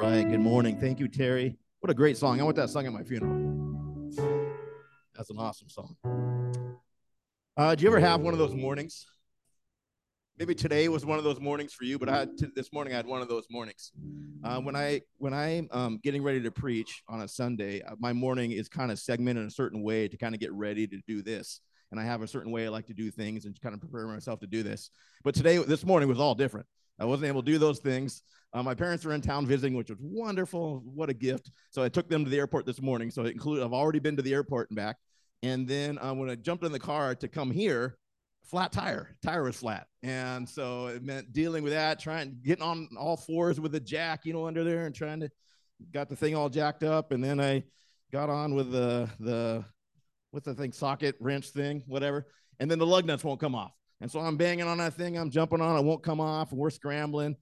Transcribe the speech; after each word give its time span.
right. 0.00 0.28
Good 0.28 0.40
morning. 0.40 0.78
Thank 0.80 0.98
you, 0.98 1.08
Terry. 1.08 1.56
What 1.80 1.90
a 1.90 1.94
great 1.94 2.16
song. 2.16 2.40
I 2.40 2.44
want 2.44 2.56
that 2.56 2.70
sung 2.70 2.86
at 2.86 2.92
my 2.92 3.02
funeral. 3.02 3.36
That's 5.14 5.28
an 5.28 5.38
awesome 5.38 5.68
song. 5.68 5.94
Uh, 7.54 7.74
do 7.74 7.82
you 7.82 7.88
ever 7.90 8.00
have 8.00 8.22
one 8.22 8.32
of 8.32 8.38
those 8.38 8.54
mornings? 8.54 9.04
Maybe 10.38 10.54
today 10.54 10.88
was 10.88 11.04
one 11.04 11.18
of 11.18 11.24
those 11.24 11.38
mornings 11.38 11.74
for 11.74 11.84
you, 11.84 11.98
but 11.98 12.08
I 12.08 12.20
had 12.20 12.30
this 12.56 12.72
morning 12.72 12.94
I 12.94 12.96
had 12.96 13.04
one 13.04 13.20
of 13.20 13.28
those 13.28 13.44
mornings. 13.50 13.92
Uh, 14.42 14.58
when 14.60 14.74
I 14.74 15.02
when 15.18 15.34
I'm 15.34 15.68
um, 15.70 16.00
getting 16.02 16.22
ready 16.22 16.40
to 16.40 16.50
preach 16.50 17.02
on 17.06 17.20
a 17.20 17.28
Sunday, 17.28 17.82
uh, 17.82 17.94
my 17.98 18.14
morning 18.14 18.52
is 18.52 18.70
kind 18.70 18.90
of 18.90 18.98
segmented 18.98 19.42
in 19.42 19.48
a 19.48 19.50
certain 19.50 19.82
way 19.82 20.08
to 20.08 20.16
kind 20.16 20.34
of 20.34 20.40
get 20.40 20.52
ready 20.54 20.86
to 20.86 20.98
do 21.06 21.20
this. 21.20 21.60
And 21.90 22.00
I 22.00 22.04
have 22.04 22.22
a 22.22 22.26
certain 22.26 22.52
way 22.52 22.64
I 22.64 22.70
like 22.70 22.86
to 22.86 22.94
do 22.94 23.10
things 23.10 23.44
and 23.44 23.60
kind 23.60 23.74
of 23.74 23.82
prepare 23.82 24.06
myself 24.06 24.40
to 24.40 24.46
do 24.46 24.62
this. 24.62 24.90
But 25.24 25.34
today, 25.34 25.58
this 25.58 25.84
morning 25.84 26.08
was 26.08 26.20
all 26.20 26.34
different. 26.34 26.66
I 27.00 27.06
wasn't 27.06 27.28
able 27.28 27.42
to 27.42 27.50
do 27.50 27.58
those 27.58 27.78
things. 27.78 28.22
Uh, 28.52 28.62
my 28.62 28.74
parents 28.74 29.04
were 29.04 29.14
in 29.14 29.20
town 29.20 29.46
visiting, 29.46 29.74
which 29.74 29.90
was 29.90 29.98
wonderful. 30.00 30.82
What 30.84 31.08
a 31.08 31.14
gift. 31.14 31.50
So 31.70 31.82
I 31.82 31.88
took 31.88 32.08
them 32.08 32.24
to 32.24 32.30
the 32.30 32.38
airport 32.38 32.66
this 32.66 32.82
morning. 32.82 33.10
So 33.10 33.24
it 33.24 33.36
I've 33.40 33.72
already 33.72 34.00
been 34.00 34.16
to 34.16 34.22
the 34.22 34.34
airport 34.34 34.70
and 34.70 34.76
back. 34.76 34.96
And 35.42 35.66
then 35.66 35.98
uh, 35.98 36.12
when 36.12 36.28
I 36.28 36.34
jumped 36.34 36.64
in 36.64 36.72
the 36.72 36.78
car 36.78 37.14
to 37.14 37.28
come 37.28 37.50
here, 37.50 37.96
flat 38.44 38.72
tire, 38.72 39.16
tire 39.22 39.44
was 39.44 39.56
flat. 39.56 39.86
And 40.02 40.48
so 40.48 40.88
it 40.88 41.02
meant 41.02 41.32
dealing 41.32 41.62
with 41.62 41.72
that, 41.72 42.00
trying, 42.00 42.38
getting 42.42 42.64
on 42.64 42.88
all 42.98 43.16
fours 43.16 43.60
with 43.60 43.72
the 43.72 43.80
jack, 43.80 44.26
you 44.26 44.32
know, 44.32 44.46
under 44.46 44.64
there 44.64 44.86
and 44.86 44.94
trying 44.94 45.20
to, 45.20 45.30
got 45.92 46.08
the 46.10 46.16
thing 46.16 46.34
all 46.34 46.50
jacked 46.50 46.82
up. 46.82 47.12
And 47.12 47.24
then 47.24 47.40
I 47.40 47.62
got 48.12 48.28
on 48.28 48.54
with 48.54 48.72
the, 48.72 49.08
the, 49.20 49.64
what's 50.32 50.46
the 50.46 50.54
thing, 50.54 50.72
socket, 50.72 51.14
wrench 51.20 51.50
thing, 51.50 51.82
whatever. 51.86 52.26
And 52.58 52.70
then 52.70 52.78
the 52.78 52.86
lug 52.86 53.06
nuts 53.06 53.24
won't 53.24 53.40
come 53.40 53.54
off. 53.54 53.72
And 54.00 54.10
so 54.10 54.20
I'm 54.20 54.36
banging 54.36 54.66
on 54.66 54.78
that 54.78 54.94
thing, 54.94 55.16
I'm 55.16 55.30
jumping 55.30 55.60
on, 55.60 55.76
it 55.76 55.84
won't 55.84 56.02
come 56.02 56.20
off, 56.20 56.52
and 56.52 56.60
we're 56.60 56.70
scrambling. 56.70 57.36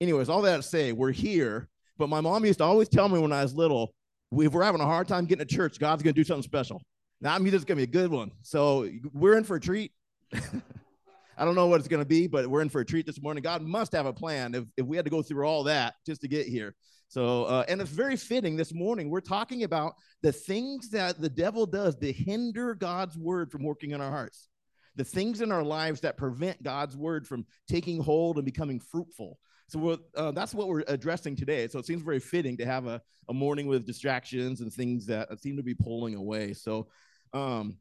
Anyways, 0.00 0.28
all 0.28 0.42
that 0.42 0.56
to 0.56 0.62
say, 0.62 0.92
we're 0.92 1.12
here. 1.12 1.68
But 1.96 2.08
my 2.08 2.20
mom 2.20 2.44
used 2.44 2.58
to 2.58 2.64
always 2.64 2.88
tell 2.88 3.08
me 3.08 3.20
when 3.20 3.32
I 3.32 3.42
was 3.42 3.54
little, 3.54 3.94
if 4.32 4.52
we're 4.52 4.64
having 4.64 4.80
a 4.80 4.86
hard 4.86 5.06
time 5.06 5.26
getting 5.26 5.46
to 5.46 5.54
church, 5.54 5.78
God's 5.78 6.02
gonna 6.02 6.14
do 6.14 6.24
something 6.24 6.42
special. 6.42 6.82
Now 7.20 7.34
I 7.34 7.38
mean 7.38 7.54
it's 7.54 7.64
gonna 7.64 7.76
be 7.76 7.84
a 7.84 7.86
good 7.86 8.10
one. 8.10 8.32
So 8.42 8.88
we're 9.12 9.36
in 9.36 9.44
for 9.44 9.56
a 9.56 9.60
treat. 9.60 9.92
I 10.34 11.44
don't 11.44 11.54
know 11.54 11.66
what 11.68 11.78
it's 11.78 11.88
gonna 11.88 12.04
be, 12.04 12.26
but 12.26 12.48
we're 12.48 12.62
in 12.62 12.68
for 12.68 12.80
a 12.80 12.84
treat 12.84 13.06
this 13.06 13.22
morning. 13.22 13.42
God 13.42 13.62
must 13.62 13.92
have 13.92 14.06
a 14.06 14.12
plan 14.12 14.54
if, 14.54 14.64
if 14.76 14.86
we 14.86 14.96
had 14.96 15.04
to 15.04 15.10
go 15.10 15.22
through 15.22 15.46
all 15.46 15.64
that 15.64 15.94
just 16.04 16.22
to 16.22 16.28
get 16.28 16.46
here. 16.46 16.74
So, 17.08 17.44
uh, 17.44 17.64
and 17.68 17.80
it's 17.80 17.90
very 17.90 18.16
fitting 18.16 18.56
this 18.56 18.72
morning. 18.72 19.10
We're 19.10 19.20
talking 19.20 19.64
about 19.64 19.94
the 20.22 20.32
things 20.32 20.88
that 20.90 21.20
the 21.20 21.28
devil 21.28 21.66
does 21.66 21.94
to 21.96 22.10
hinder 22.10 22.74
God's 22.74 23.18
word 23.18 23.52
from 23.52 23.64
working 23.64 23.90
in 23.90 24.00
our 24.00 24.10
hearts 24.10 24.48
the 24.96 25.04
things 25.04 25.40
in 25.40 25.52
our 25.52 25.62
lives 25.62 26.00
that 26.00 26.16
prevent 26.16 26.62
God's 26.62 26.96
word 26.96 27.26
from 27.26 27.46
taking 27.68 28.02
hold 28.02 28.36
and 28.36 28.44
becoming 28.44 28.78
fruitful. 28.78 29.38
So 29.68 29.98
uh, 30.16 30.32
that's 30.32 30.54
what 30.54 30.68
we're 30.68 30.84
addressing 30.86 31.34
today. 31.34 31.66
So 31.68 31.78
it 31.78 31.86
seems 31.86 32.02
very 32.02 32.20
fitting 32.20 32.58
to 32.58 32.66
have 32.66 32.86
a, 32.86 33.00
a 33.28 33.32
morning 33.32 33.66
with 33.66 33.86
distractions 33.86 34.60
and 34.60 34.72
things 34.72 35.06
that 35.06 35.40
seem 35.40 35.56
to 35.56 35.62
be 35.62 35.74
pulling 35.74 36.14
away. 36.14 36.52
So, 36.52 36.88
because 37.32 37.60
um, 37.60 37.76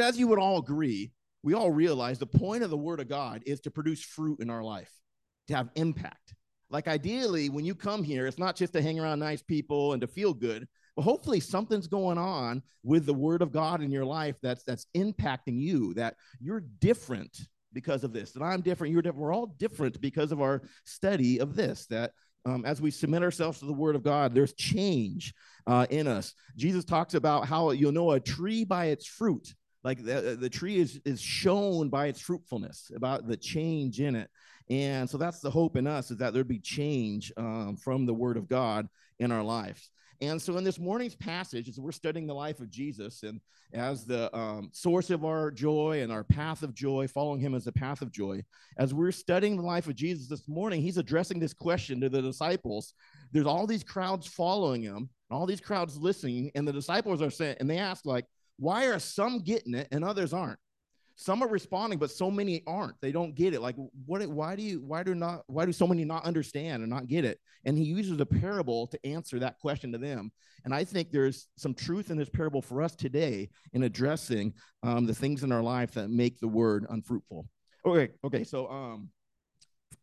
as 0.00 0.18
you 0.18 0.28
would 0.28 0.38
all 0.38 0.58
agree, 0.58 1.12
we 1.42 1.54
all 1.54 1.70
realize 1.70 2.18
the 2.18 2.26
point 2.26 2.62
of 2.62 2.70
the 2.70 2.76
word 2.76 3.00
of 3.00 3.08
God 3.08 3.42
is 3.46 3.60
to 3.60 3.70
produce 3.70 4.02
fruit 4.02 4.40
in 4.40 4.50
our 4.50 4.62
life, 4.62 4.92
to 5.48 5.56
have 5.56 5.70
impact. 5.74 6.34
Like 6.68 6.88
ideally, 6.88 7.48
when 7.48 7.64
you 7.64 7.74
come 7.74 8.02
here, 8.02 8.26
it's 8.26 8.38
not 8.38 8.56
just 8.56 8.72
to 8.74 8.82
hang 8.82 8.98
around 8.98 9.20
nice 9.20 9.42
people 9.42 9.92
and 9.92 10.00
to 10.00 10.08
feel 10.08 10.34
good, 10.34 10.66
but 10.96 11.02
hopefully 11.02 11.40
something's 11.40 11.86
going 11.86 12.18
on 12.18 12.62
with 12.82 13.06
the 13.06 13.14
word 13.14 13.42
of 13.42 13.52
God 13.52 13.82
in 13.82 13.90
your 13.90 14.04
life 14.04 14.36
that's 14.42 14.64
that's 14.64 14.86
impacting 14.96 15.60
you, 15.60 15.94
that 15.94 16.16
you're 16.40 16.64
different 16.80 17.38
because 17.72 18.04
of 18.04 18.12
this, 18.14 18.32
that 18.32 18.42
I'm 18.42 18.62
different, 18.62 18.92
you're 18.92 19.02
different. 19.02 19.22
We're 19.22 19.34
all 19.34 19.54
different 19.58 20.00
because 20.00 20.32
of 20.32 20.40
our 20.40 20.62
study 20.84 21.38
of 21.38 21.54
this, 21.54 21.86
that 21.86 22.12
um, 22.46 22.64
as 22.64 22.80
we 22.80 22.90
submit 22.90 23.22
ourselves 23.22 23.58
to 23.58 23.66
the 23.66 23.72
word 23.72 23.96
of 23.96 24.02
God, 24.02 24.34
there's 24.34 24.54
change 24.54 25.34
uh, 25.66 25.86
in 25.90 26.06
us. 26.06 26.32
Jesus 26.56 26.84
talks 26.84 27.14
about 27.14 27.46
how 27.46 27.72
you'll 27.72 27.92
know 27.92 28.12
a 28.12 28.20
tree 28.20 28.64
by 28.64 28.86
its 28.86 29.06
fruit. 29.06 29.52
Like 29.84 30.02
the, 30.02 30.38
the 30.40 30.48
tree 30.48 30.78
is, 30.78 31.00
is 31.04 31.20
shown 31.20 31.90
by 31.90 32.06
its 32.06 32.20
fruitfulness, 32.20 32.90
about 32.96 33.28
the 33.28 33.36
change 33.36 34.00
in 34.00 34.16
it. 34.16 34.30
And 34.70 35.08
so 35.08 35.18
that's 35.18 35.40
the 35.40 35.50
hope 35.50 35.76
in 35.76 35.86
us 35.86 36.10
is 36.10 36.16
that 36.16 36.32
there'd 36.32 36.48
be 36.48 36.58
change 36.58 37.32
um, 37.36 37.76
from 37.76 38.06
the 38.06 38.14
word 38.14 38.36
of 38.36 38.48
God 38.48 38.88
in 39.18 39.30
our 39.30 39.44
lives. 39.44 39.90
And 40.20 40.40
so, 40.40 40.56
in 40.56 40.64
this 40.64 40.78
morning's 40.78 41.14
passage, 41.14 41.68
as 41.68 41.78
we're 41.78 41.92
studying 41.92 42.26
the 42.26 42.34
life 42.34 42.60
of 42.60 42.70
Jesus 42.70 43.22
and 43.22 43.40
as 43.72 44.04
the 44.04 44.34
um, 44.36 44.70
source 44.72 45.10
of 45.10 45.24
our 45.24 45.50
joy 45.50 46.00
and 46.02 46.12
our 46.12 46.24
path 46.24 46.62
of 46.62 46.74
joy, 46.74 47.06
following 47.08 47.40
him 47.40 47.54
as 47.54 47.66
a 47.66 47.72
path 47.72 48.02
of 48.02 48.10
joy, 48.10 48.42
as 48.78 48.94
we're 48.94 49.12
studying 49.12 49.56
the 49.56 49.62
life 49.62 49.86
of 49.86 49.94
Jesus 49.94 50.28
this 50.28 50.48
morning, 50.48 50.80
he's 50.80 50.98
addressing 50.98 51.38
this 51.38 51.54
question 51.54 52.00
to 52.00 52.08
the 52.08 52.22
disciples. 52.22 52.94
There's 53.32 53.46
all 53.46 53.66
these 53.66 53.84
crowds 53.84 54.26
following 54.26 54.82
him, 54.82 55.10
all 55.30 55.46
these 55.46 55.60
crowds 55.60 55.98
listening, 55.98 56.50
and 56.54 56.66
the 56.66 56.72
disciples 56.72 57.20
are 57.20 57.30
saying, 57.30 57.56
and 57.60 57.68
they 57.68 57.78
ask, 57.78 58.06
like, 58.06 58.26
why 58.58 58.86
are 58.86 58.98
some 58.98 59.40
getting 59.40 59.74
it 59.74 59.88
and 59.90 60.04
others 60.04 60.32
aren't? 60.32 60.58
Some 61.16 61.42
are 61.42 61.48
responding 61.48 61.98
but 61.98 62.10
so 62.10 62.30
many 62.30 62.62
aren't. 62.66 63.00
They 63.00 63.10
don't 63.10 63.34
get 63.34 63.54
it. 63.54 63.60
Like 63.60 63.74
what 64.04 64.24
why 64.26 64.54
do 64.54 64.62
you 64.62 64.82
why 64.82 65.02
do 65.02 65.14
not 65.14 65.42
why 65.46 65.64
do 65.64 65.72
so 65.72 65.86
many 65.86 66.04
not 66.04 66.24
understand 66.24 66.82
and 66.82 66.90
not 66.90 67.08
get 67.08 67.24
it? 67.24 67.40
And 67.64 67.76
he 67.76 67.84
uses 67.84 68.20
a 68.20 68.26
parable 68.26 68.86
to 68.88 69.06
answer 69.06 69.38
that 69.38 69.58
question 69.58 69.92
to 69.92 69.98
them. 69.98 70.30
And 70.64 70.74
i 70.74 70.84
think 70.84 71.10
there's 71.10 71.48
some 71.56 71.74
truth 71.74 72.10
in 72.10 72.18
this 72.18 72.28
parable 72.28 72.60
for 72.60 72.82
us 72.82 72.94
today 72.94 73.48
in 73.72 73.82
addressing 73.82 74.52
um, 74.82 75.06
the 75.06 75.14
things 75.14 75.42
in 75.42 75.52
our 75.52 75.62
life 75.62 75.92
that 75.92 76.10
make 76.10 76.38
the 76.38 76.48
word 76.48 76.86
unfruitful. 76.88 77.46
Okay 77.84 78.10
okay 78.22 78.44
so 78.44 78.68
um 78.68 79.08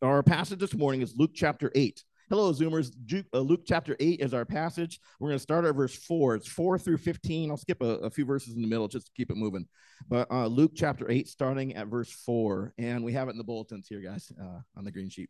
our 0.01 0.23
passage 0.23 0.59
this 0.59 0.73
morning 0.73 1.01
is 1.01 1.15
luke 1.15 1.31
chapter 1.33 1.71
8 1.75 2.03
Hello, 2.29 2.53
Zoomers. 2.53 2.93
Uh, 3.33 3.39
Luke 3.39 3.63
chapter 3.65 3.97
8 3.99 4.21
is 4.21 4.33
our 4.33 4.45
passage. 4.45 4.99
We're 5.19 5.29
going 5.29 5.39
to 5.39 5.43
start 5.43 5.65
at 5.65 5.75
verse 5.75 5.95
4. 5.95 6.35
It's 6.35 6.47
4 6.47 6.79
through 6.79 6.97
15. 6.97 7.51
I'll 7.51 7.57
skip 7.57 7.81
a, 7.81 7.97
a 7.97 8.09
few 8.09 8.23
verses 8.23 8.55
in 8.55 8.61
the 8.61 8.67
middle 8.67 8.87
just 8.87 9.07
to 9.07 9.11
keep 9.15 9.29
it 9.29 9.35
moving. 9.35 9.67
But 10.07 10.31
uh, 10.31 10.47
Luke 10.47 10.71
chapter 10.73 11.11
8, 11.11 11.27
starting 11.27 11.75
at 11.75 11.87
verse 11.87 12.09
4. 12.09 12.73
And 12.77 13.03
we 13.03 13.11
have 13.11 13.27
it 13.27 13.31
in 13.31 13.37
the 13.37 13.43
bulletins 13.43 13.87
here, 13.87 13.99
guys, 13.99 14.31
uh, 14.41 14.59
on 14.77 14.85
the 14.85 14.91
green 14.91 15.09
sheet. 15.09 15.29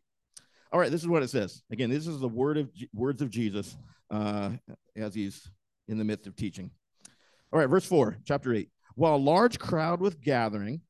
All 0.72 0.78
right, 0.78 0.90
this 0.90 1.00
is 1.00 1.08
what 1.08 1.24
it 1.24 1.30
says. 1.30 1.62
Again, 1.72 1.90
this 1.90 2.06
is 2.06 2.20
the 2.20 2.28
word 2.28 2.58
of 2.58 2.70
words 2.94 3.22
of 3.22 3.28
Jesus 3.28 3.76
uh, 4.10 4.50
as 4.94 5.14
he's 5.14 5.50
in 5.88 5.98
the 5.98 6.04
midst 6.04 6.28
of 6.28 6.36
teaching. 6.36 6.70
All 7.52 7.58
right, 7.58 7.68
verse 7.68 7.84
4, 7.86 8.18
chapter 8.24 8.54
8. 8.54 8.68
While 8.94 9.16
a 9.16 9.18
large 9.18 9.58
crowd 9.58 10.00
was 10.00 10.14
gathering 10.14 10.80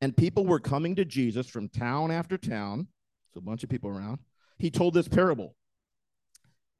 and 0.00 0.16
people 0.16 0.46
were 0.46 0.60
coming 0.60 0.94
to 0.94 1.04
Jesus 1.04 1.48
from 1.48 1.68
town 1.68 2.12
after 2.12 2.38
town, 2.38 2.86
so 3.32 3.38
a 3.38 3.42
bunch 3.42 3.64
of 3.64 3.68
people 3.68 3.90
around 3.90 4.20
he 4.58 4.70
told 4.70 4.94
this 4.94 5.08
parable. 5.08 5.54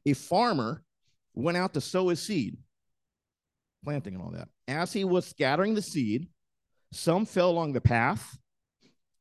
A 0.07 0.13
farmer 0.13 0.85
went 1.35 1.57
out 1.57 1.75
to 1.75 1.81
sow 1.81 2.09
his 2.09 2.21
seed, 2.21 2.59
planting 3.83 4.15
and 4.15 4.23
all 4.23 4.31
that. 4.31 4.49
As 4.69 4.93
he 4.93 5.05
was 5.05 5.27
scattering 5.27 5.75
the 5.75 5.83
seed, 5.83 6.29
some 6.93 7.27
fell 7.27 7.51
along 7.51 7.73
the 7.73 7.81
path, 7.81 8.39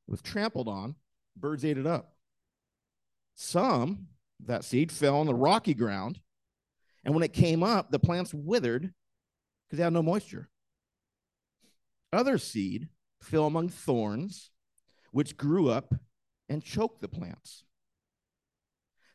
was 0.07 0.21
trampled 0.21 0.67
on, 0.67 0.95
birds 1.35 1.65
ate 1.65 1.77
it 1.77 1.87
up. 1.87 2.15
Some, 3.35 4.07
that 4.45 4.63
seed 4.63 4.91
fell 4.91 5.17
on 5.17 5.25
the 5.25 5.33
rocky 5.33 5.73
ground, 5.73 6.19
and 7.03 7.13
when 7.13 7.23
it 7.23 7.33
came 7.33 7.63
up, 7.63 7.91
the 7.91 7.99
plants 7.99 8.33
withered 8.33 8.93
because 9.67 9.77
they 9.77 9.83
had 9.83 9.93
no 9.93 10.03
moisture. 10.03 10.49
Other 12.11 12.37
seed 12.37 12.89
fell 13.21 13.45
among 13.45 13.69
thorns, 13.69 14.51
which 15.11 15.37
grew 15.37 15.69
up 15.69 15.93
and 16.47 16.63
choked 16.63 17.01
the 17.01 17.07
plants. 17.07 17.63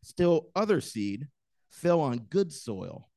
Still, 0.09 0.49
other 0.57 0.81
seed 0.81 1.29
fell 1.69 2.01
on 2.01 2.21
good 2.31 2.51
soil. 2.51 3.11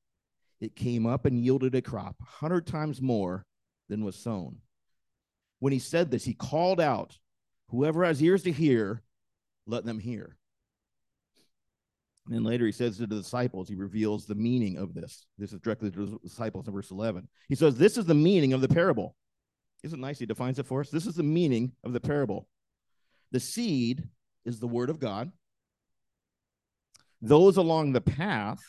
It 0.60 0.76
came 0.76 1.06
up 1.06 1.26
and 1.26 1.40
yielded 1.40 1.74
a 1.74 1.82
crop, 1.82 2.18
a 2.22 2.26
hundred 2.26 2.68
times 2.68 3.02
more 3.02 3.46
than 3.88 4.04
was 4.04 4.18
sown. 4.18 4.58
When 5.60 5.72
he 5.72 5.80
said 5.80 6.12
this, 6.12 6.26
he 6.26 6.34
called 6.34 6.82
out, 6.82 7.18
Whoever 7.70 8.04
has 8.04 8.22
ears 8.22 8.44
to 8.44 8.52
hear, 8.52 9.04
let 9.66 9.86
them 9.86 10.00
hear. 10.00 10.36
And 12.26 12.36
then 12.36 12.44
later 12.44 12.66
he 12.66 12.74
says 12.74 12.98
to 12.98 13.08
the 13.08 13.16
disciples, 13.16 13.70
he 13.70 13.76
reveals 13.76 14.26
the 14.26 14.36
meaning 14.36 14.78
of 14.78 14.94
this. 14.94 15.26
This 15.38 15.54
is 15.54 15.62
directly 15.62 15.92
to 15.92 16.06
the 16.06 16.20
disciples 16.22 16.68
in 16.68 16.74
verse 16.74 16.92
11. 16.92 17.26
He 17.48 17.56
says, 17.56 17.78
This 17.78 17.98
is 17.98 18.04
the 18.04 18.14
meaning 18.14 18.52
of 18.52 18.60
the 18.60 18.68
parable. 18.68 19.16
Isn't 19.82 20.02
nice? 20.02 20.20
He 20.20 20.26
defines 20.26 20.60
it 20.60 20.68
for 20.68 20.82
us. 20.82 20.90
This 20.90 21.08
is 21.08 21.16
the 21.16 21.24
meaning 21.24 21.72
of 21.86 21.94
the 21.94 22.02
parable. 22.02 22.50
The 23.32 23.40
seed 23.40 24.04
is 24.44 24.60
the 24.60 24.68
word 24.68 24.90
of 24.90 25.00
God. 25.00 25.32
Those 27.22 27.58
along 27.58 27.92
the 27.92 28.02
path 28.02 28.62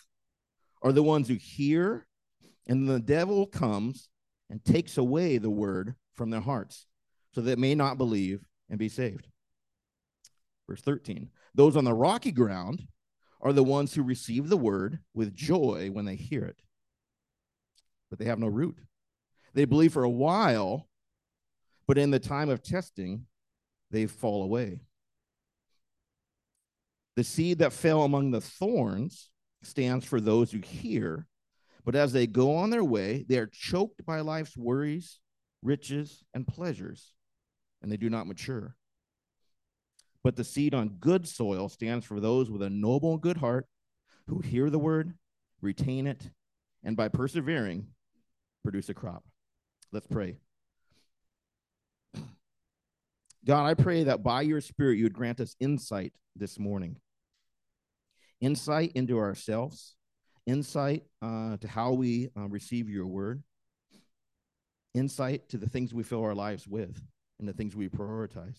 are 0.83 0.93
the 0.93 1.03
ones 1.03 1.29
who 1.29 1.35
hear, 1.35 2.07
and 2.67 2.89
the 2.89 3.01
devil 3.01 3.47
comes 3.47 4.09
and 4.51 4.65
takes 4.65 4.99
away 4.99 5.39
the 5.39 5.51
word 5.51 5.95
from 6.15 6.31
their 6.31 6.41
hearts 6.41 6.87
so 7.33 7.41
that 7.41 7.57
they 7.57 7.61
may 7.61 7.75
not 7.75 7.99
believe 7.99 8.45
and 8.69 8.79
be 8.79 8.89
saved. 8.89 9.29
Verse 10.69 10.83
13 10.83 11.31
Those 11.55 11.77
on 11.77 11.85
the 11.85 11.95
rocky 11.95 12.33
ground 12.33 12.87
are 13.41 13.53
the 13.53 13.65
ones 13.65 13.95
who 13.95 14.03
receive 14.03 14.49
the 14.49 14.57
word 14.57 15.01
with 15.15 15.35
joy 15.35 15.91
when 15.93 16.05
they 16.05 16.17
hear 16.17 16.45
it, 16.45 16.61
but 18.11 18.19
they 18.19 18.27
have 18.27 18.39
no 18.39 18.47
root. 18.49 18.79
They 19.55 19.65
believe 19.65 19.93
for 19.93 20.05
a 20.05 20.11
while, 20.11 20.89
but 21.87 21.99
in 21.99 22.11
the 22.11 22.19
time 22.19 22.49
of 22.49 22.63
testing, 22.63 23.27
they 23.91 24.07
fall 24.07 24.43
away. 24.43 24.83
The 27.17 27.25
seed 27.25 27.59
that 27.59 27.73
fell 27.73 28.03
among 28.03 28.31
the 28.31 28.41
thorns 28.41 29.31
stands 29.63 30.05
for 30.05 30.21
those 30.21 30.51
who 30.51 30.61
hear, 30.61 31.27
but 31.85 31.95
as 31.95 32.13
they 32.13 32.27
go 32.27 32.57
on 32.57 32.71
their 32.71 32.85
way, 32.85 33.25
they 33.29 33.39
are 33.39 33.51
choked 33.53 34.05
by 34.07 34.21
life's 34.21 34.57
worries, 34.57 35.21
riches, 35.63 36.25
and 36.33 36.47
pleasures, 36.47 37.13
and 37.83 37.93
they 37.93 37.97
do 37.97 38.09
not 38.09 38.27
mature. 38.27 38.77
But 40.25 40.37
the 40.37 40.45
seed 40.45 40.75
on 40.75 40.97
good 41.01 41.29
soil 41.29 41.69
stands 41.69 42.07
for 42.07 42.21
those 42.21 42.51
with 42.51 42.63
a 42.63 42.71
noble 42.71 43.13
and 43.13 43.21
good 43.21 43.39
heart 43.39 43.67
who 44.29 44.39
hear 44.39 44.71
the 44.71 44.79
word, 44.79 45.15
retain 45.61 46.07
it, 46.07 46.31
and 46.83 46.97
by 46.97 47.09
persevering, 47.09 47.89
produce 48.63 48.89
a 48.89 48.95
crop. 48.95 49.25
Let's 49.91 50.07
pray. 50.07 50.39
God, 53.45 53.67
I 53.67 53.75
pray 53.75 54.05
that 54.05 54.23
by 54.23 54.43
your 54.43 54.61
Spirit 54.61 54.99
you 54.99 55.05
would 55.05 55.13
grant 55.13 55.41
us 55.41 55.57
insight 55.59 56.13
this 56.37 56.59
morning 56.59 56.97
insight 58.43 58.93
into 58.95 59.19
ourselves, 59.19 59.95
insight 60.47 61.05
uh, 61.23 61.57
to 61.59 61.69
how 61.69 61.93
we 61.93 62.29
uh, 62.37 62.49
receive 62.49 62.91
your 62.91 63.07
word, 63.07 63.43
insight 64.93 65.49
to 65.49 65.57
the 65.57 65.69
things 65.69 65.95
we 65.95 66.03
fill 66.03 66.23
our 66.23 66.35
lives 66.35 66.69
with 66.69 67.01
and 67.39 67.49
the 67.49 67.53
things 67.55 67.75
we 67.75 67.89
prioritize. 67.89 68.59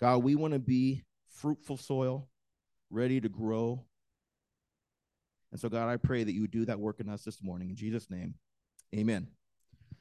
God, 0.00 0.24
we 0.24 0.34
want 0.34 0.54
to 0.54 0.58
be 0.58 1.04
fruitful 1.28 1.76
soil, 1.76 2.28
ready 2.90 3.20
to 3.20 3.28
grow. 3.28 3.84
And 5.52 5.60
so, 5.60 5.68
God, 5.68 5.88
I 5.88 5.96
pray 5.98 6.24
that 6.24 6.32
you 6.32 6.48
do 6.48 6.64
that 6.64 6.80
work 6.80 6.98
in 6.98 7.08
us 7.08 7.22
this 7.22 7.42
morning. 7.42 7.70
In 7.70 7.76
Jesus' 7.76 8.10
name, 8.10 8.34
amen. 8.96 9.28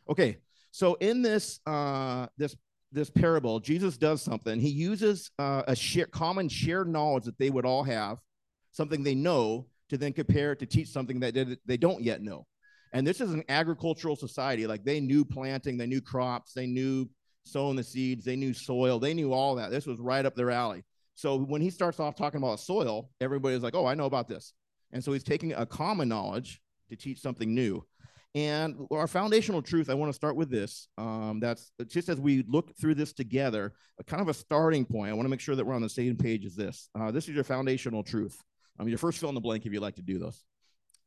Okay, 0.09 0.37
so 0.71 0.95
in 0.95 1.21
this 1.21 1.59
uh, 1.67 2.27
this 2.37 2.55
this 2.91 3.09
parable, 3.09 3.59
Jesus 3.59 3.97
does 3.97 4.21
something. 4.21 4.59
He 4.59 4.69
uses 4.69 5.31
uh, 5.39 5.63
a 5.67 5.75
share, 5.75 6.05
common 6.05 6.47
shared 6.47 6.87
knowledge 6.87 7.25
that 7.25 7.37
they 7.37 7.49
would 7.49 7.65
all 7.65 7.83
have, 7.83 8.19
something 8.73 9.03
they 9.03 9.15
know, 9.15 9.67
to 9.89 9.97
then 9.97 10.11
compare 10.11 10.55
to 10.55 10.65
teach 10.65 10.89
something 10.89 11.19
that 11.21 11.57
they 11.65 11.77
don't 11.77 12.03
yet 12.03 12.21
know. 12.21 12.45
And 12.93 13.07
this 13.07 13.21
is 13.21 13.31
an 13.31 13.43
agricultural 13.49 14.15
society. 14.15 14.67
Like 14.67 14.83
they 14.83 14.99
knew 14.99 15.23
planting, 15.25 15.77
they 15.77 15.87
knew 15.87 16.01
crops, 16.01 16.53
they 16.53 16.67
knew 16.67 17.09
sowing 17.43 17.75
the 17.75 17.83
seeds, 17.83 18.25
they 18.25 18.35
knew 18.35 18.53
soil, 18.53 18.99
they 18.99 19.13
knew 19.13 19.33
all 19.33 19.55
that. 19.55 19.71
This 19.71 19.87
was 19.87 19.99
right 19.99 20.25
up 20.25 20.35
their 20.35 20.51
alley. 20.51 20.83
So 21.15 21.37
when 21.37 21.61
he 21.61 21.69
starts 21.69 21.99
off 21.99 22.15
talking 22.15 22.39
about 22.39 22.59
soil, 22.59 23.09
everybody's 23.21 23.61
like, 23.61 23.75
oh, 23.75 23.85
I 23.85 23.93
know 23.93 24.05
about 24.05 24.27
this. 24.27 24.53
And 24.91 25.03
so 25.03 25.11
he's 25.11 25.23
taking 25.23 25.53
a 25.53 25.65
common 25.65 26.09
knowledge 26.09 26.61
to 26.89 26.95
teach 26.95 27.19
something 27.19 27.53
new. 27.53 27.83
And 28.35 28.87
our 28.89 29.07
foundational 29.07 29.61
truth, 29.61 29.91
I 29.91 29.93
want 29.93 30.09
to 30.09 30.15
start 30.15 30.35
with 30.35 30.49
this. 30.49 30.87
Um, 30.97 31.39
that's 31.39 31.71
just 31.87 32.09
as 32.09 32.19
we 32.19 32.43
look 32.47 32.75
through 32.77 32.95
this 32.95 33.13
together, 33.13 33.73
kind 34.07 34.21
of 34.21 34.27
a 34.27 34.33
starting 34.33 34.85
point. 34.85 35.11
I 35.11 35.13
want 35.13 35.25
to 35.25 35.29
make 35.29 35.39
sure 35.39 35.55
that 35.55 35.65
we're 35.65 35.75
on 35.75 35.83
the 35.83 35.89
same 35.89 36.15
page 36.15 36.45
as 36.45 36.55
this. 36.55 36.89
Uh, 36.99 37.11
this 37.11 37.27
is 37.27 37.35
your 37.35 37.43
foundational 37.43 38.01
truth. 38.03 38.41
I 38.79 38.83
mean, 38.83 38.89
your 38.89 38.97
first 38.97 39.19
fill 39.19 39.29
in 39.29 39.35
the 39.35 39.41
blank 39.41 39.65
if 39.65 39.73
you 39.73 39.79
like 39.79 39.95
to 39.95 40.01
do 40.01 40.19
those. 40.19 40.43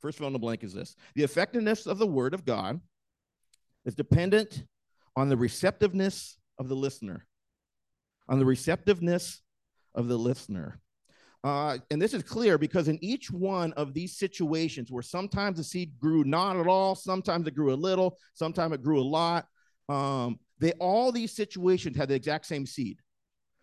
First 0.01 0.19
fill 0.19 0.27
in 0.27 0.33
the 0.33 0.39
blank 0.39 0.63
is 0.63 0.73
this 0.73 0.97
the 1.15 1.25
effectiveness 1.25 1.87
of 1.87 1.99
the 1.99 2.07
word 2.07 2.35
of 2.35 2.45
God 2.45 2.81
is 3.85 3.95
dependent 3.95 4.65
on 5.17 5.29
the 5.29 5.37
receptiveness 5.37 6.39
of 6.59 6.69
the 6.69 6.77
listener. 6.77 7.27
On 8.29 8.39
the 8.39 8.45
receptiveness 8.45 9.43
of 9.95 10.09
the 10.09 10.17
listener. 10.17 10.81
Uh, 11.45 11.79
and 11.91 12.03
this 12.03 12.13
is 12.13 12.25
clear 12.25 12.59
because 12.59 12.89
in 12.89 12.99
each 13.03 13.31
one 13.31 13.73
of 13.75 13.95
these 13.95 14.19
situations 14.19 14.91
where 14.91 15.03
sometimes 15.03 15.59
the 15.59 15.65
seed 15.65 15.93
grew 15.99 16.25
not 16.25 16.57
at 16.57 16.67
all, 16.67 16.95
sometimes 16.97 17.47
it 17.47 17.55
grew 17.55 17.73
a 17.73 17.77
little, 17.77 18.19
sometimes 18.35 18.75
it 18.75 18.83
grew 18.83 19.01
a 19.01 19.05
lot, 19.05 19.47
um, 19.89 20.41
they 20.59 20.73
all 20.73 21.13
these 21.13 21.37
situations 21.37 21.97
had 21.97 22.09
the 22.09 22.15
exact 22.15 22.47
same 22.47 22.67
seed. 22.67 22.99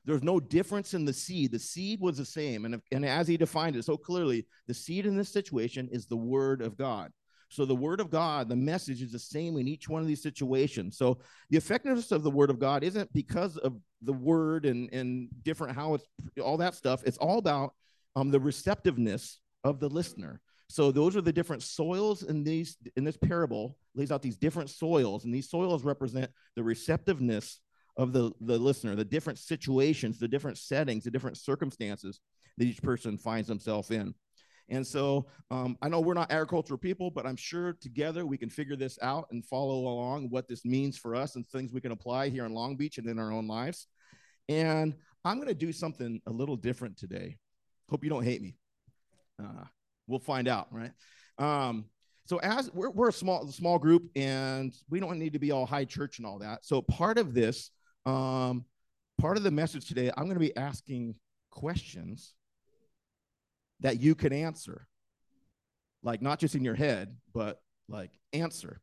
There's 0.05 0.23
no 0.23 0.39
difference 0.39 0.93
in 0.93 1.05
the 1.05 1.13
seed. 1.13 1.51
The 1.51 1.59
seed 1.59 2.01
was 2.01 2.17
the 2.17 2.25
same. 2.25 2.65
And, 2.65 2.75
if, 2.75 2.81
and 2.91 3.05
as 3.05 3.27
he 3.27 3.37
defined 3.37 3.75
it 3.75 3.85
so 3.85 3.95
clearly, 3.95 4.45
the 4.67 4.73
seed 4.73 5.05
in 5.05 5.15
this 5.15 5.31
situation 5.31 5.87
is 5.91 6.05
the 6.05 6.17
word 6.17 6.61
of 6.61 6.77
God. 6.77 7.11
So 7.49 7.65
the 7.65 7.75
word 7.75 7.99
of 7.99 8.09
God, 8.09 8.49
the 8.49 8.55
message 8.55 9.01
is 9.01 9.11
the 9.11 9.19
same 9.19 9.57
in 9.57 9.67
each 9.67 9.87
one 9.87 10.01
of 10.01 10.07
these 10.07 10.23
situations. 10.23 10.97
So 10.97 11.19
the 11.51 11.57
effectiveness 11.57 12.11
of 12.11 12.23
the 12.23 12.31
word 12.31 12.49
of 12.49 12.59
God 12.59 12.83
isn't 12.83 13.13
because 13.13 13.57
of 13.57 13.77
the 14.01 14.13
word 14.13 14.65
and, 14.65 14.91
and 14.91 15.29
different 15.43 15.75
how 15.75 15.93
it's 15.93 16.05
all 16.41 16.57
that 16.57 16.73
stuff. 16.73 17.03
It's 17.05 17.19
all 17.19 17.37
about 17.37 17.73
um, 18.15 18.31
the 18.31 18.39
receptiveness 18.39 19.39
of 19.63 19.79
the 19.79 19.87
listener. 19.87 20.41
So 20.67 20.91
those 20.91 21.15
are 21.15 21.21
the 21.21 21.31
different 21.31 21.61
soils 21.61 22.23
in 22.23 22.43
these 22.43 22.77
in 22.95 23.03
this 23.03 23.17
parable 23.17 23.77
lays 23.95 24.11
out 24.11 24.23
these 24.23 24.37
different 24.37 24.71
soils, 24.71 25.23
and 25.23 25.33
these 25.33 25.49
soils 25.49 25.83
represent 25.83 26.31
the 26.55 26.63
receptiveness 26.63 27.59
of 27.97 28.13
the, 28.13 28.31
the 28.41 28.57
listener, 28.57 28.95
the 28.95 29.05
different 29.05 29.39
situations, 29.39 30.19
the 30.19 30.27
different 30.27 30.57
settings, 30.57 31.03
the 31.03 31.11
different 31.11 31.37
circumstances 31.37 32.19
that 32.57 32.65
each 32.65 32.81
person 32.81 33.17
finds 33.17 33.47
themselves 33.47 33.91
in. 33.91 34.13
And 34.69 34.85
so 34.85 35.27
um, 35.51 35.77
I 35.81 35.89
know 35.89 35.99
we're 35.99 36.13
not 36.13 36.31
agricultural 36.31 36.77
people, 36.77 37.11
but 37.11 37.25
I'm 37.25 37.35
sure 37.35 37.73
together 37.73 38.25
we 38.25 38.37
can 38.37 38.49
figure 38.49 38.75
this 38.75 38.97
out 39.01 39.27
and 39.31 39.45
follow 39.45 39.75
along 39.75 40.29
what 40.29 40.47
this 40.47 40.63
means 40.63 40.97
for 40.97 41.15
us 41.15 41.35
and 41.35 41.45
things 41.45 41.73
we 41.73 41.81
can 41.81 41.91
apply 41.91 42.29
here 42.29 42.45
in 42.45 42.53
Long 42.53 42.75
Beach 42.75 42.97
and 42.97 43.07
in 43.07 43.19
our 43.19 43.31
own 43.31 43.47
lives. 43.47 43.87
And 44.49 44.95
I'm 45.25 45.35
going 45.35 45.49
to 45.49 45.53
do 45.53 45.71
something 45.71 46.21
a 46.25 46.31
little 46.31 46.55
different 46.55 46.97
today. 46.97 47.37
Hope 47.89 48.03
you 48.03 48.09
don't 48.09 48.23
hate 48.23 48.41
me. 48.41 48.55
Uh, 49.41 49.65
we'll 50.07 50.19
find 50.19 50.47
out, 50.47 50.67
right? 50.71 50.91
Um, 51.37 51.85
so 52.25 52.37
as 52.37 52.71
we're, 52.73 52.89
we're 52.89 53.09
a 53.09 53.13
small 53.13 53.47
small 53.47 53.77
group 53.77 54.09
and 54.15 54.73
we 54.89 54.99
don't 54.99 55.19
need 55.19 55.33
to 55.33 55.39
be 55.39 55.51
all 55.51 55.65
high 55.65 55.85
church 55.85 56.19
and 56.19 56.25
all 56.25 56.39
that. 56.39 56.65
So 56.65 56.81
part 56.81 57.17
of 57.17 57.33
this, 57.33 57.71
um, 58.05 58.65
part 59.19 59.37
of 59.37 59.43
the 59.43 59.51
message 59.51 59.87
today, 59.87 60.11
I'm 60.15 60.25
going 60.25 60.35
to 60.35 60.39
be 60.39 60.55
asking 60.55 61.15
questions 61.51 62.33
that 63.79 63.99
you 63.99 64.15
can 64.15 64.33
answer. 64.33 64.87
Like 66.01 66.21
not 66.21 66.39
just 66.39 66.55
in 66.55 66.65
your 66.65 66.75
head, 66.75 67.15
but 67.33 67.61
like 67.87 68.11
answer. 68.33 68.81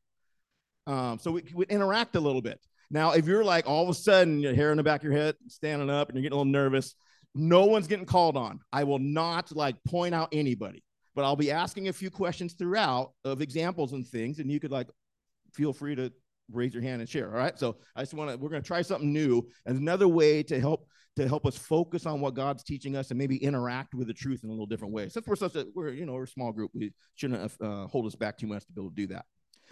Um, 0.87 1.19
so 1.19 1.32
we 1.32 1.44
would 1.52 1.70
interact 1.70 2.17
a 2.17 2.20
little 2.20 2.40
bit. 2.43 2.61
Now, 2.90 3.12
if 3.12 3.26
you're 3.26 3.44
like 3.44 3.69
all 3.69 3.82
of 3.82 3.88
a 3.88 3.94
sudden 3.94 4.40
your 4.40 4.55
hair 4.55 4.70
in 4.70 4.76
the 4.76 4.82
back 4.82 5.00
of 5.00 5.05
your 5.05 5.12
head, 5.12 5.37
standing 5.49 5.90
up, 5.90 6.08
and 6.08 6.16
you're 6.16 6.23
getting 6.23 6.34
a 6.34 6.40
little 6.40 6.50
nervous, 6.50 6.94
no 7.34 7.66
one's 7.66 7.87
getting 7.87 8.06
called 8.06 8.37
on. 8.37 8.61
I 8.73 8.84
will 8.84 8.99
not 8.99 9.55
like 9.55 9.76
point 9.84 10.14
out 10.14 10.31
anybody, 10.32 10.82
but 11.14 11.25
I'll 11.25 11.37
be 11.37 11.52
asking 11.52 11.88
a 11.88 11.93
few 11.93 12.11
questions 12.11 12.55
throughout 12.55 13.12
of 13.25 13.43
examples 13.43 13.93
and 13.93 14.06
things, 14.06 14.38
and 14.38 14.50
you 14.50 14.58
could 14.58 14.73
like 14.73 14.88
feel 15.52 15.73
free 15.73 15.94
to 15.94 16.12
raise 16.52 16.75
your 16.75 16.82
hand 16.82 17.00
and 17.00 17.08
share. 17.08 17.31
All 17.31 17.37
right. 17.37 17.58
So 17.58 17.76
I 17.97 18.02
just 18.02 18.14
want 18.14 18.31
to, 18.31 18.37
we're 18.37 18.50
going 18.50 18.62
to 18.62 18.67
try 18.67 18.82
something 18.82 19.12
new 19.12 19.49
and 19.67 19.79
another 19.79 20.08
way 20.08 20.43
to 20.44 20.61
help 20.61 20.87
to 21.17 21.26
help 21.26 21.44
us 21.44 21.56
focus 21.56 22.06
on 22.06 22.20
what 22.20 22.35
God's 22.35 22.62
teaching 22.62 22.97
us 22.97 23.11
and 23.11 23.19
maybe 23.19 23.37
interact 23.37 23.94
with 23.94 24.06
the 24.06 24.14
truth 24.14 24.44
in 24.44 24.49
a 24.49 24.52
little 24.52 24.67
different 24.67 24.94
way. 24.94 25.08
Since 25.08 25.26
we're 25.26 25.37
such 25.37 25.56
a, 25.56 25.67
we're, 25.75 25.91
you 25.91 26.06
know, 26.06 26.12
we're 26.12 26.23
a 26.23 26.29
small 26.29 26.52
group, 26.52 26.70
we 26.73 26.93
shouldn't 27.17 27.52
uh, 27.61 27.87
hold 27.88 28.06
us 28.06 28.14
back 28.14 28.38
too 28.38 28.47
much 28.47 28.64
to 28.66 28.73
be 28.73 28.80
able 28.80 28.90
to 28.90 28.97
do 28.97 29.07
that. 29.09 29.25